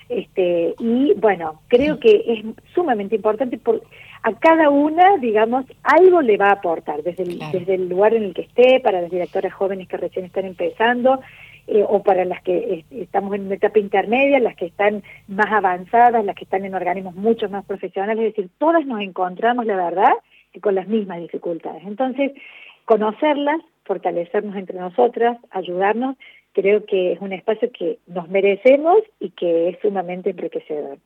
[0.10, 3.81] este, y bueno, creo que es sumamente importante por
[4.22, 7.57] a cada una, digamos, algo le va a aportar, desde el, Claro.
[7.57, 11.22] desde el lugar en el que esté, para las directoras jóvenes que recién están empezando,
[11.68, 16.26] eh, o para las que estamos en una etapa intermedia, las que están más avanzadas,
[16.26, 20.14] las que están en organismos mucho más profesionales, es decir, todas nos encontramos, la verdad,
[20.61, 21.84] con las mismas dificultades.
[21.86, 22.31] Entonces,
[22.86, 26.15] conocerlas, fortalecernos entre nosotras, ayudarnos,
[26.61, 30.98] creo que es un espacio que nos merecemos y que es sumamente enriquecedor.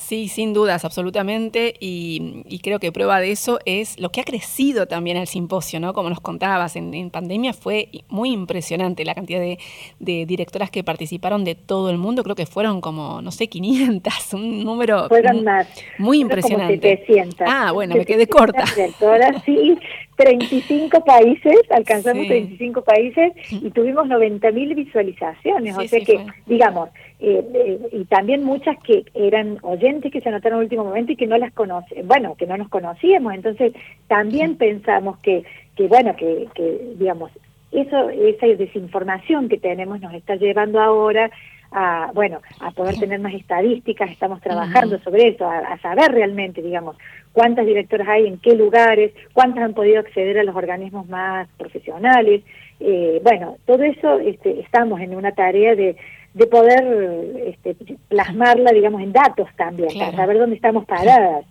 [0.00, 1.74] Sí, sin dudas, absolutamente.
[1.80, 5.80] Y, y creo que prueba de eso es lo que ha crecido también el simposio,
[5.80, 5.92] ¿no?
[5.92, 9.58] Como nos contabas, en, en pandemia fue muy impresionante la cantidad de,
[9.98, 12.22] de directoras que participaron de todo el mundo.
[12.22, 15.66] Creo que fueron como, no sé, 500, un número Fueron más.
[15.98, 16.96] muy fueron como impresionante.
[17.06, 17.48] 700.
[17.50, 18.64] Ah, bueno, me quedé corta.
[18.76, 19.76] Directoras, sí,
[20.16, 22.28] 35 países, alcanzamos Sí.
[22.28, 25.74] 35 países y tuvimos 90.000 visualizaciones.
[25.76, 26.32] Sí, o sea sí, que, fue.
[26.46, 26.88] digamos,
[27.20, 31.16] eh, eh, y también muchas que eran oyentes que se anotaron en último momento y
[31.16, 33.34] que no las conoce, bueno, que no nos conocíamos.
[33.34, 33.72] Entonces,
[34.06, 35.42] también pensamos que,
[35.76, 37.30] que bueno, que, que, digamos,
[37.72, 41.30] eso, esa desinformación que tenemos nos está llevando ahora
[41.70, 46.62] a, bueno, a poder tener más estadísticas, estamos trabajando sobre eso, a, a saber realmente,
[46.62, 46.96] digamos,
[47.32, 52.42] cuántas directoras hay, en qué lugares, cuántas han podido acceder a los organismos más profesionales.
[52.80, 55.96] Eh, bueno, todo eso este, estamos en una tarea de,
[56.38, 57.76] de poder este,
[58.08, 60.12] plasmarla, digamos, en datos también, Claro.
[60.12, 61.44] para saber dónde estamos paradas.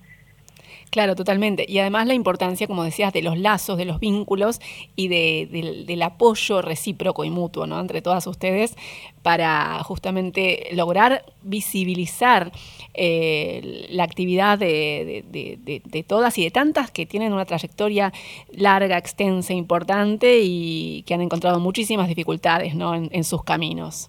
[0.89, 1.65] Claro, totalmente.
[1.67, 4.61] Y además la importancia, como decías, de los lazos, de los vínculos
[4.95, 7.77] y de- del, del apoyo recíproco y mutuo ¿no?
[7.81, 8.73] entre todas ustedes
[9.21, 12.53] para justamente lograr visibilizar
[12.93, 17.43] eh, la actividad de, de- de- de- de todas y de tantas que tienen una
[17.43, 18.13] trayectoria
[18.55, 22.95] larga, extensa, importante y que han encontrado muchísimas dificultades ¿no?
[22.95, 24.07] en- en sus caminos.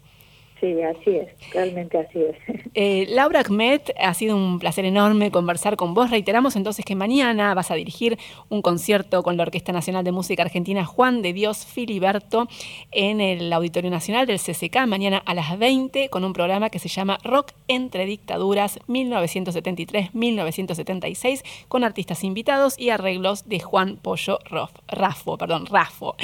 [0.61, 2.37] Sí, así es, realmente así es.
[2.75, 6.11] Eh, Laura Ahmed, ha sido un placer enorme conversar con vos.
[6.11, 8.17] Reiteramos entonces que mañana vas a dirigir
[8.51, 12.47] un concierto con la Orquesta Nacional de Música Argentina Juan de Dios Filiberto
[12.93, 16.89] en el Auditorio Nacional del CCK, mañana a las 20, con un programa que se
[16.89, 25.37] llama Rock entre Dictaduras 1973-1976, con artistas invitados y arreglos de Juan Pollo Rof, Rafo.
[25.37, 26.15] Perdón, Rafo.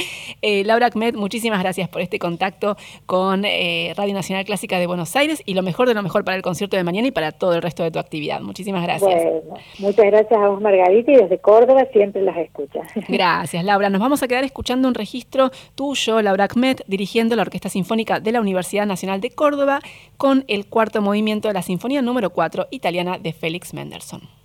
[0.40, 5.14] Eh, Laura Ahmed, muchísimas gracias por este contacto con eh, Radio Nacional Clásica de Buenos
[5.16, 7.54] Aires y lo mejor de lo mejor para el concierto de mañana y para todo
[7.54, 8.40] el resto de tu actividad.
[8.40, 9.12] Muchísimas gracias.
[9.12, 9.40] Bueno,
[9.78, 12.80] muchas gracias a vos, Margarita, y desde Córdoba siempre las escucha.
[13.08, 13.90] Gracias, Laura.
[13.90, 18.32] Nos vamos a quedar escuchando un registro tuyo, Laura Ahmed, dirigiendo la Orquesta Sinfónica de
[18.32, 19.80] la Universidad Nacional de Córdoba
[20.16, 24.43] con el cuarto movimiento de la Sinfonía número 4 italiana de Félix Mendelssohn.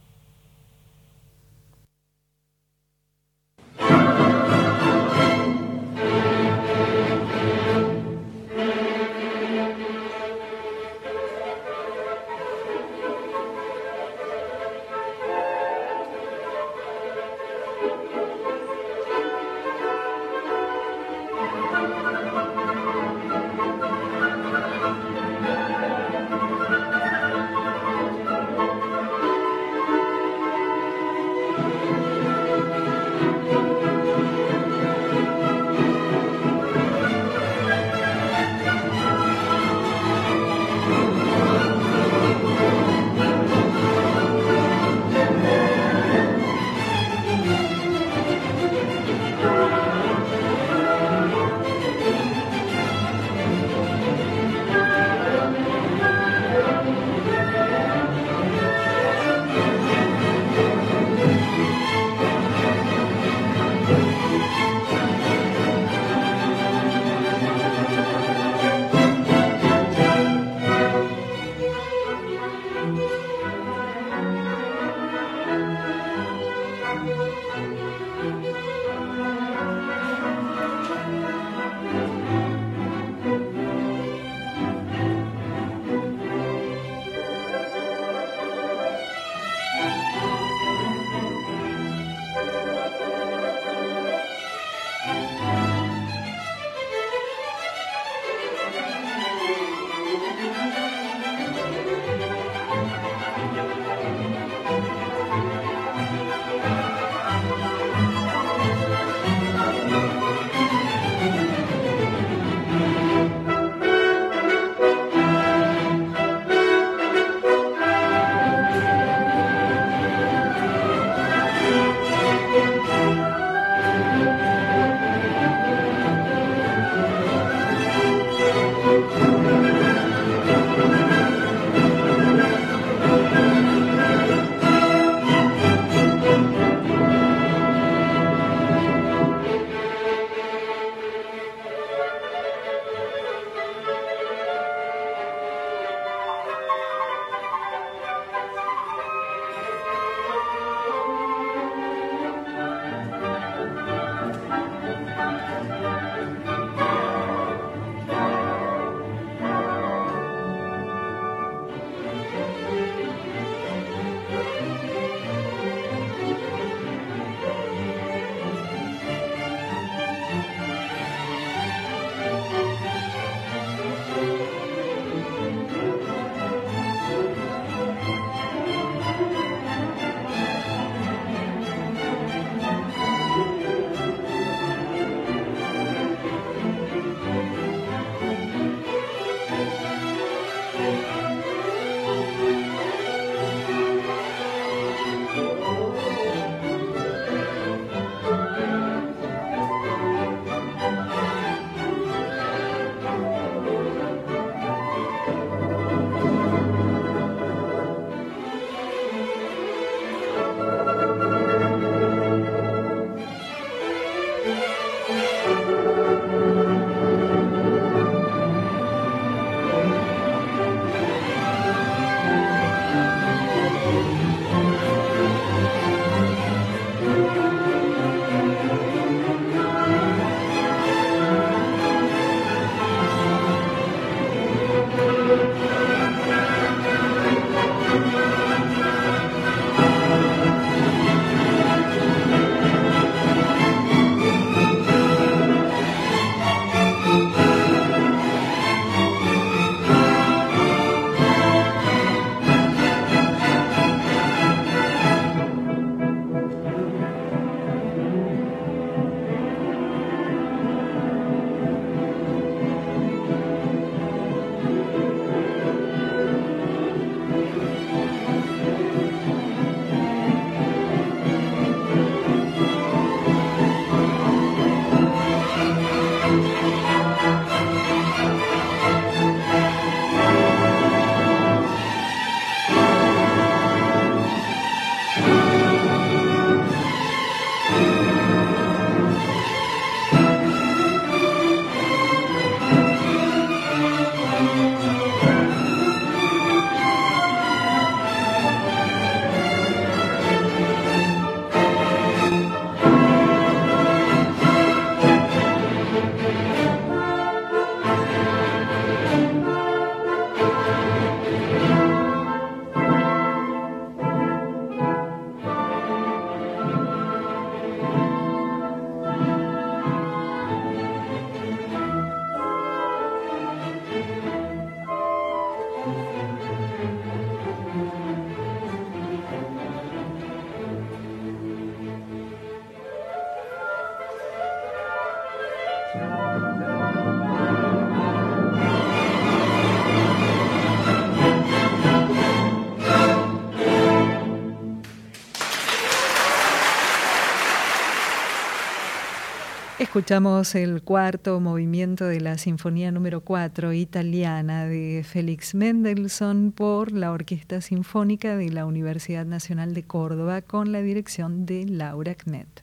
[349.99, 357.11] Escuchamos el cuarto movimiento de la Sinfonía número 4 italiana de Félix Mendelssohn por la
[357.11, 362.58] Orquesta Sinfónica de la Universidad Nacional de Córdoba con la dirección de Laura Knet.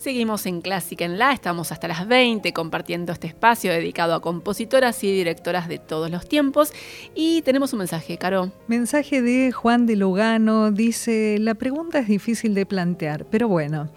[0.00, 5.04] Seguimos en Clásica en La, estamos hasta las 20 compartiendo este espacio dedicado a compositoras
[5.04, 6.72] y directoras de todos los tiempos.
[7.14, 8.50] Y tenemos un mensaje, Caro.
[8.66, 13.90] Mensaje de Juan de Lugano, dice, la pregunta es difícil de plantear, pero bueno.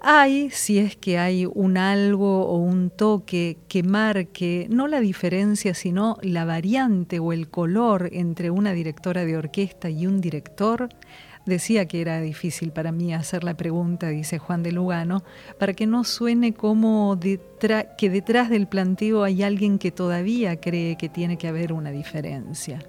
[0.00, 5.74] Hay, si es que hay un algo o un toque que marque no la diferencia,
[5.74, 10.88] sino la variante o el color entre una directora de orquesta y un director,
[11.46, 15.24] Decía que era difícil para mí hacer la pregunta, dice Juan de Lugano,
[15.58, 21.08] para que no suene como que detrás del planteo hay alguien que todavía cree que
[21.08, 22.80] tiene que haber una diferencia.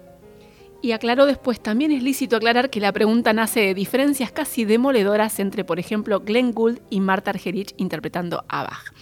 [0.82, 5.40] Y aclaró después, también es lícito aclarar que la pregunta nace de diferencias casi demoledoras
[5.40, 8.94] entre, por ejemplo, Glenn Gould y Marta Argerich interpretando a Bach.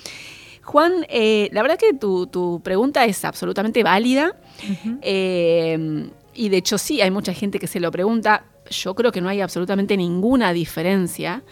[0.62, 4.36] Juan, eh, la verdad que tu, pregunta es absolutamente válida.
[5.02, 9.22] Eh, y de hecho sí, hay mucha gente que se lo pregunta yo creo que
[9.22, 11.44] no hay absolutamente ninguna diferencia.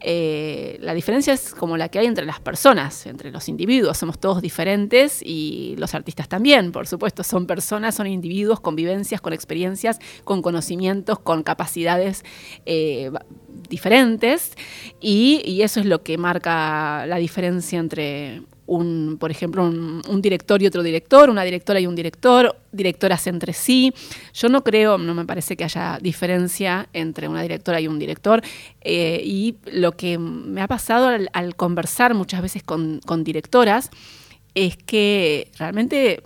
[0.00, 3.96] Eh, la diferencia es como la que hay entre las personas, entre los individuos.
[3.96, 7.22] Somos todos diferentes y los artistas también, por supuesto.
[7.22, 12.24] Son personas, son individuos con vivencias, con experiencias, con conocimientos, con capacidades
[12.66, 13.10] eh,
[13.68, 14.52] diferentes.
[15.00, 20.66] y, eso es lo que marca la diferencia entre un, por ejemplo, un, director y
[20.66, 23.92] otro director, una directora y un director, directoras entre sí.
[24.34, 28.42] Yo no creo, no me parece que haya diferencia entre una directora y un director.
[28.80, 33.90] Eh, y lo que me ha pasado al, conversar muchas veces con, directoras
[34.54, 36.22] es que realmente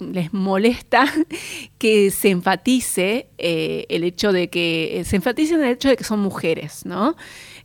[0.00, 1.04] les molesta
[1.78, 6.18] que se enfatice eh, el hecho de que se enfatice el hecho de que son
[6.18, 7.16] mujeres, ¿no?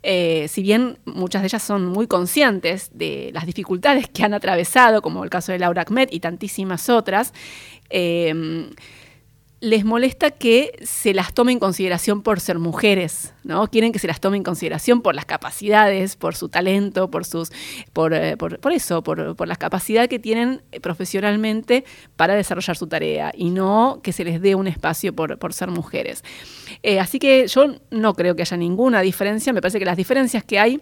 [0.10, 5.02] Eh, si bien muchas de ellas son muy conscientes de las dificultades que han atravesado,
[5.02, 7.34] como el caso de Laura Ahmed y tantísimas otras,
[7.90, 8.70] eh,
[9.60, 13.68] les molesta que se las tome en consideración por ser mujeres, ¿no?
[13.68, 17.52] Quieren que se las tome en consideración por las capacidades, por su talento, por sus,
[17.92, 18.38] por, eh,
[18.72, 21.86] eso, por, por, la capacidad que tienen profesionalmente
[22.16, 26.24] para desarrollar su tarea y no que se les dé un espacio por, ser mujeres.
[26.84, 30.44] Eh, así que yo no creo que haya ninguna diferencia, me parece que las diferencias
[30.44, 30.82] que hay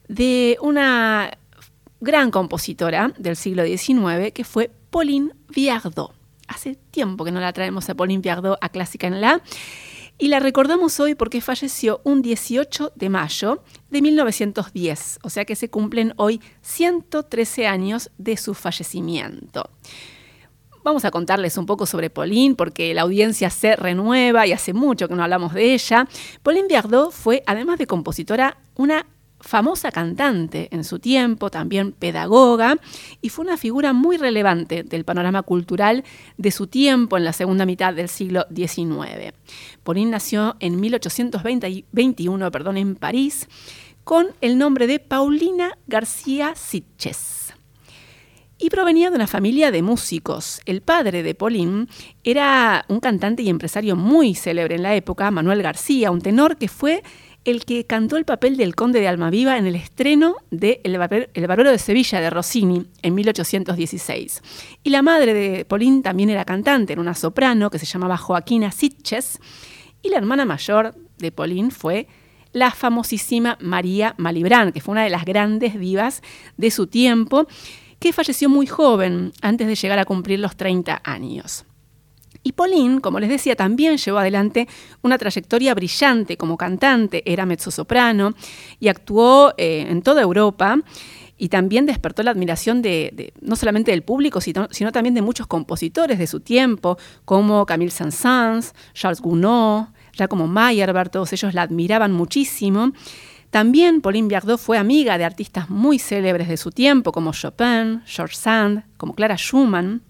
[0.09, 1.36] de una
[2.01, 6.14] gran compositora del siglo XIX que fue Pauline Viardot.
[6.47, 9.43] Hace tiempo que no la traemos a Pauline Viardot a Clásica en la
[10.19, 15.55] y la recordamos hoy porque falleció un 18 de mayo de 1910, o sea que
[15.55, 19.70] se cumplen hoy 113 años de su fallecimiento.
[20.82, 25.07] Vamos a contarles un poco sobre Pauline porque la audiencia se renueva y hace mucho
[25.07, 26.09] que no hablamos de ella.
[26.43, 29.07] Pauline Viardot fue, además de compositora, una
[29.40, 32.78] famosa cantante en su tiempo, también pedagoga,
[33.23, 36.05] y fue una figura muy relevante del panorama cultural
[36.36, 39.32] de su tiempo en la segunda mitad del siglo XIX.
[39.85, 43.48] Pauline nació en 1821 perdón, en París
[44.05, 47.52] con el nombre de Paulina García Sitches.
[48.60, 50.60] Y provenía de una familia de músicos.
[50.65, 51.86] El padre de Pauline
[52.24, 56.66] era un cantante y empresario muy célebre en la época, Manuel García, un tenor que
[56.66, 57.05] fue
[57.50, 61.70] el que cantó el papel del conde de Almaviva en el estreno de El, Barbero
[61.70, 64.42] de Sevilla de Rossini en 1816.
[64.82, 68.70] Y la madre de Pauline también era cantante, era una soprano que se llamaba Joaquina
[68.70, 69.40] Sitches
[70.02, 72.06] Y la hermana mayor de Pauline fue
[72.52, 76.22] la famosísima María Malibran, que fue una de las grandes divas
[76.58, 77.46] de su tiempo,
[77.98, 81.64] que falleció muy joven, antes de llegar a cumplir los 30 años.
[82.48, 84.68] Y Pauline, como les decía, también llevó adelante
[85.02, 88.32] una trayectoria brillante como cantante, era mezzosoprano
[88.80, 90.78] y actuó eh, en toda Europa
[91.36, 96.18] y también despertó la admiración de, no solamente del público, sino, también de muchos compositores
[96.18, 96.96] de su tiempo,
[97.26, 102.92] como Camille Saint-Saëns, Charles Gounod, ya como Meyerbeer, todos ellos la admiraban muchísimo.
[103.50, 108.36] También Pauline Viardot fue amiga de artistas muy célebres de su tiempo, como Chopin, George
[108.36, 110.00] Sand, como Clara Schumann.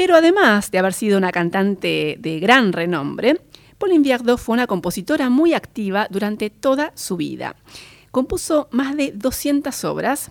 [0.00, 3.38] Pero además de haber sido una cantante de gran renombre,
[3.76, 7.54] Pauline Viardot fue una compositora muy activa durante toda su vida.
[8.10, 10.30] Compuso más de 200 obras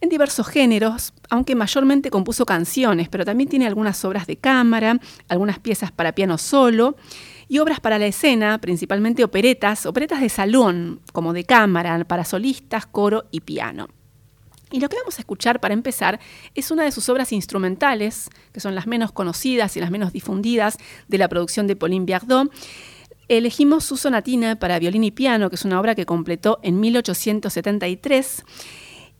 [0.00, 5.60] en diversos géneros, aunque mayormente compuso canciones, pero también tiene algunas obras de cámara, algunas
[5.60, 6.96] piezas para piano solo
[7.46, 12.86] y obras para la escena, principalmente operetas, operetas de salón, como de cámara, para solistas,
[12.86, 13.86] coro y piano.
[14.74, 16.18] Y lo que vamos a escuchar para empezar
[16.56, 20.78] es una de sus obras instrumentales, que son las menos conocidas y las menos difundidas
[21.06, 22.52] de la producción de Pauline Viardot.
[23.28, 28.42] Elegimos su sonatina para violín y piano, que es una obra que completó en 1873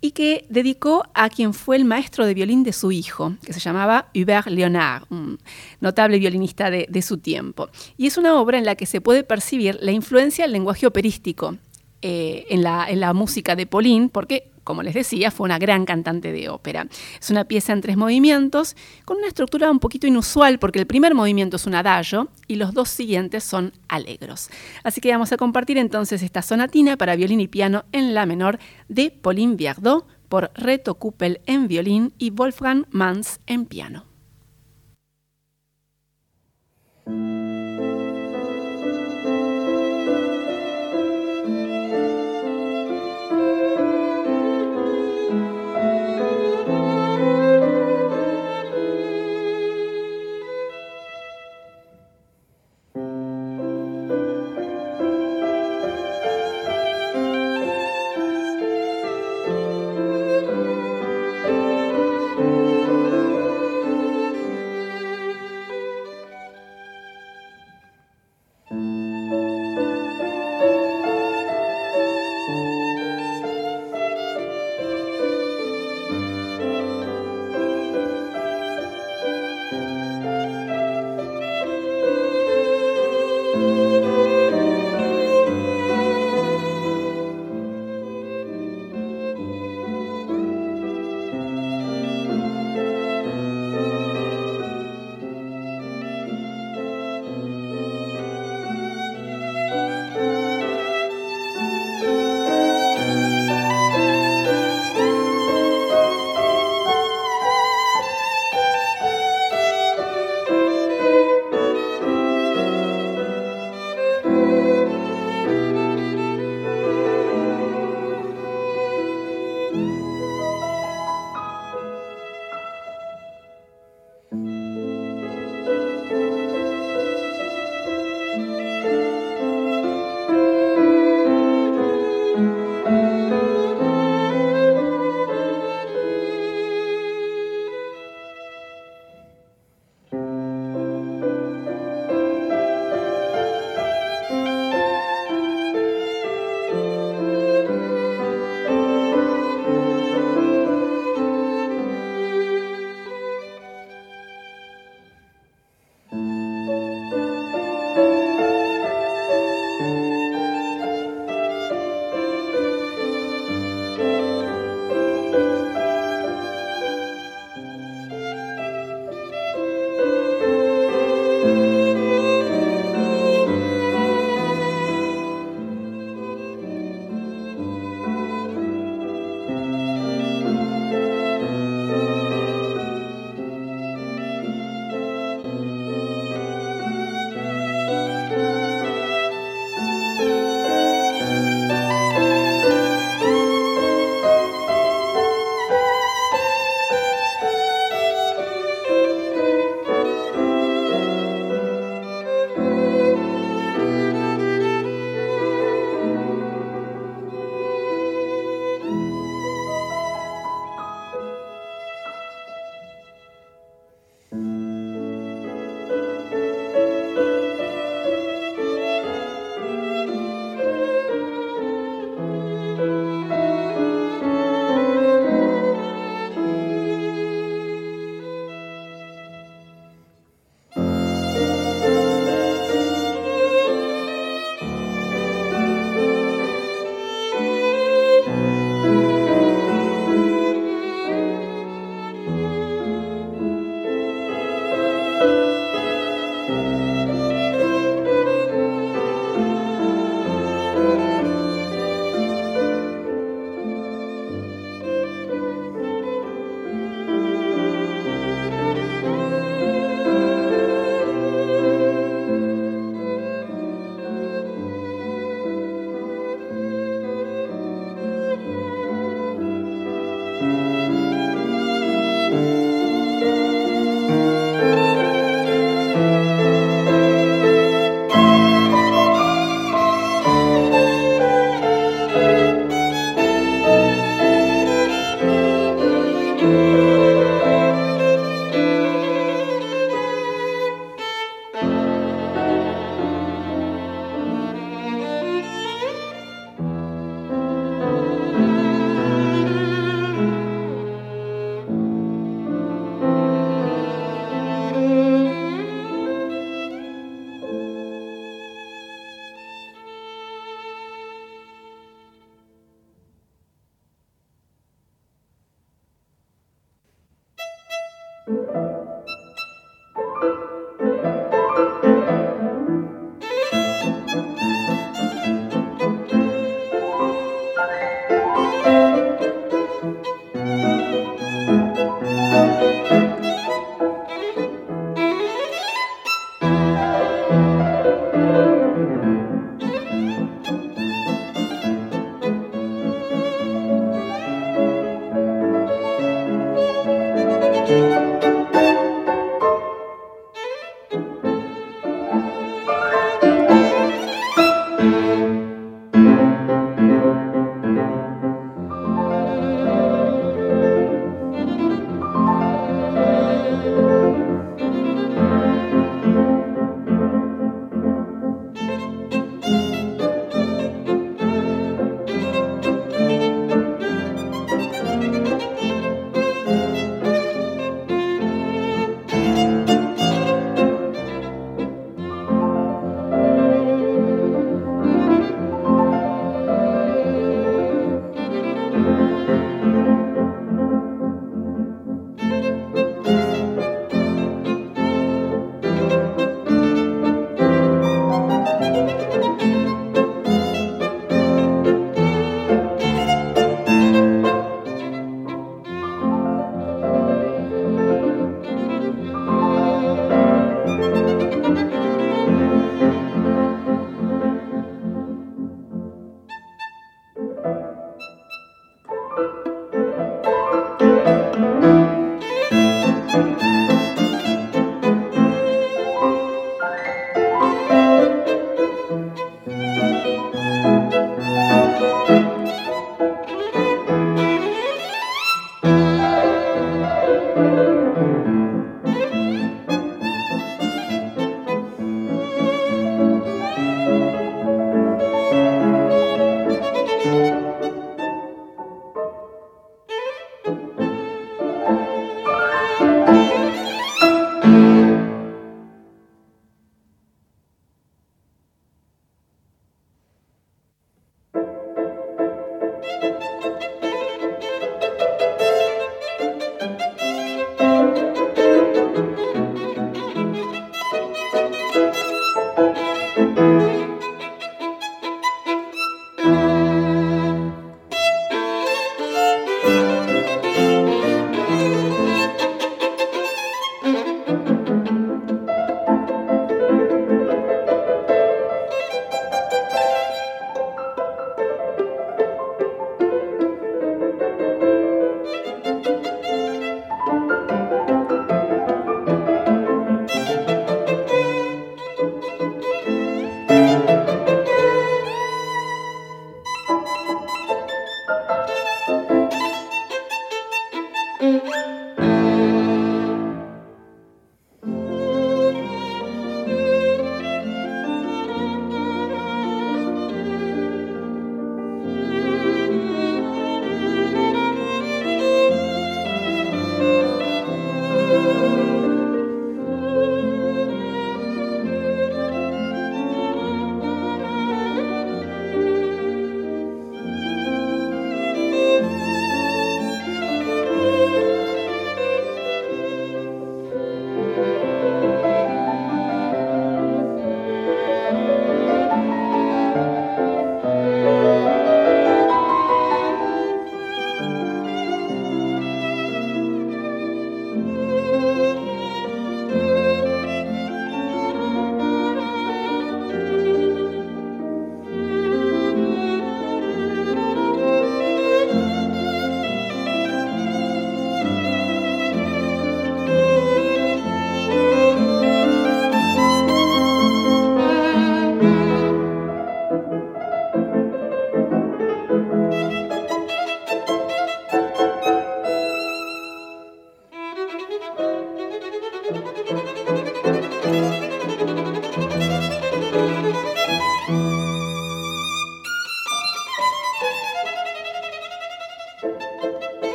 [0.00, 3.60] y que dedicó a quien fue el maestro de violín de su hijo, que se
[3.60, 5.38] llamaba Hubert Léonard, un
[5.82, 7.68] notable violinista de, su tiempo.
[7.98, 11.58] Y es una obra en la que se puede percibir la influencia del lenguaje operístico
[12.02, 16.48] eh, en, la, música de Pauline, porque como les decía, fue una gran cantante de
[16.48, 16.86] ópera.
[17.20, 21.14] Es una pieza en tres movimientos, con una estructura un poquito inusual, porque el primer
[21.14, 24.50] movimiento es un adagio y los dos siguientes son alegros.
[24.84, 28.58] Así que vamos a compartir entonces esta sonatina para violín y piano en la menor
[28.88, 34.06] de Pauline Viardot por Reto Kuppel en violín y Wolfgang Mans en piano.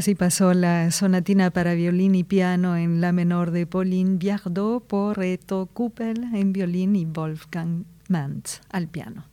[0.00, 5.22] Así pasó la sonatina para violín y piano en la menor de Pauline Biardot por
[5.22, 9.26] Eto Kuppel en violín y Wolfgang Mantz al piano.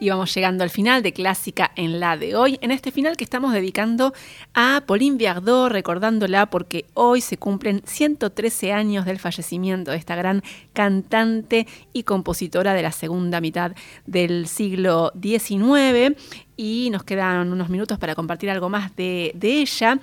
[0.00, 3.24] Y vamos llegando al final de Clásica en la de hoy, en este final que
[3.24, 4.14] estamos dedicando
[4.54, 10.44] a Pauline Viardot, recordándola porque hoy se cumplen 113 años del fallecimiento de esta gran
[10.72, 13.72] cantante y compositora de la segunda mitad
[14.06, 16.16] del siglo XIX.
[16.56, 19.98] Y nos quedan unos minutos para compartir algo más de, ella.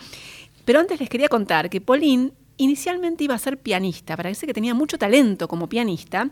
[0.66, 4.74] Pero antes les quería contar que Pauline inicialmente iba a ser pianista, parece que tenía
[4.74, 6.30] mucho talento como pianista.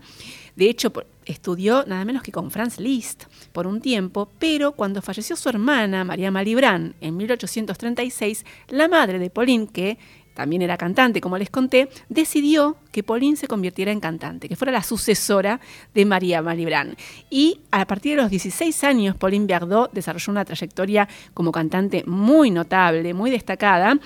[0.54, 0.92] De hecho,
[1.24, 3.24] estudió nada menos que con Franz Liszt
[3.54, 9.30] por un tiempo, pero cuando falleció su hermana, María Malibran, en 1836, la madre de
[9.30, 9.96] Pauline, que
[10.34, 14.72] también era cantante, como les conté, decidió que Pauline se convirtiera en cantante, que fuera
[14.72, 15.60] la sucesora
[15.94, 16.96] de María Malibran.
[17.30, 22.50] Y a partir de los 16 años, Pauline Viardot desarrolló una trayectoria como cantante muy
[22.50, 23.96] notable, muy destacada,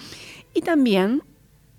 [0.52, 1.22] y también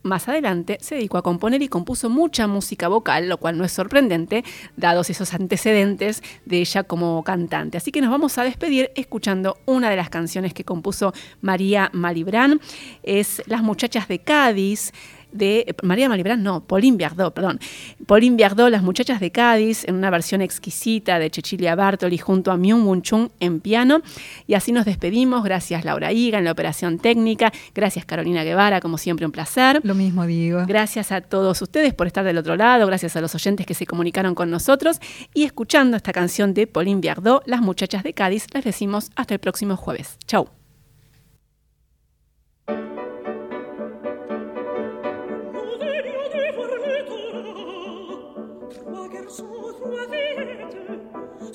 [0.10, 3.72] más adelante se dedicó a componer y compuso mucha música vocal, lo cual no es
[3.72, 4.44] sorprendente,
[4.76, 7.77] dados esos antecedentes de ella como cantante.
[7.77, 12.60] Así que nos vamos a despedir escuchando una de las canciones que compuso María Malibran,
[13.03, 14.91] es Las muchachas de Cádiz
[15.31, 17.60] de María Malibran, no, Pauline Viardot, perdón.
[18.06, 22.57] Pauline Viardot, Las muchachas de Cádiz, en una versión exquisita de Cecilia Bartoli junto a
[22.57, 24.01] Myung Wun Chung en piano.
[24.47, 25.43] Y así nos despedimos.
[25.43, 27.51] Gracias Laura Higa en la operación técnica.
[27.73, 29.81] Gracias Carolina Guevara, como siempre un placer.
[29.84, 30.64] Lo mismo digo.
[30.68, 32.88] Gracias a todos ustedes por estar del otro lado.
[32.88, 34.99] Gracias a los oyentes que se comunicaron con nosotros.
[35.34, 39.39] Y escuchando esta canción de Pauline Viardot, Las muchachas de Cádiz, les decimos hasta el
[39.39, 40.18] próximo jueves.
[40.27, 40.59] Chau.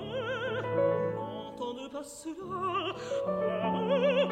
[1.15, 2.95] N'entends pas cela.
[3.27, 3.31] Ah,
[3.65, 4.29] ah,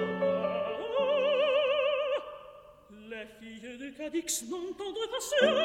[3.09, 5.57] Les filles de Cadix n'entendent pas cela.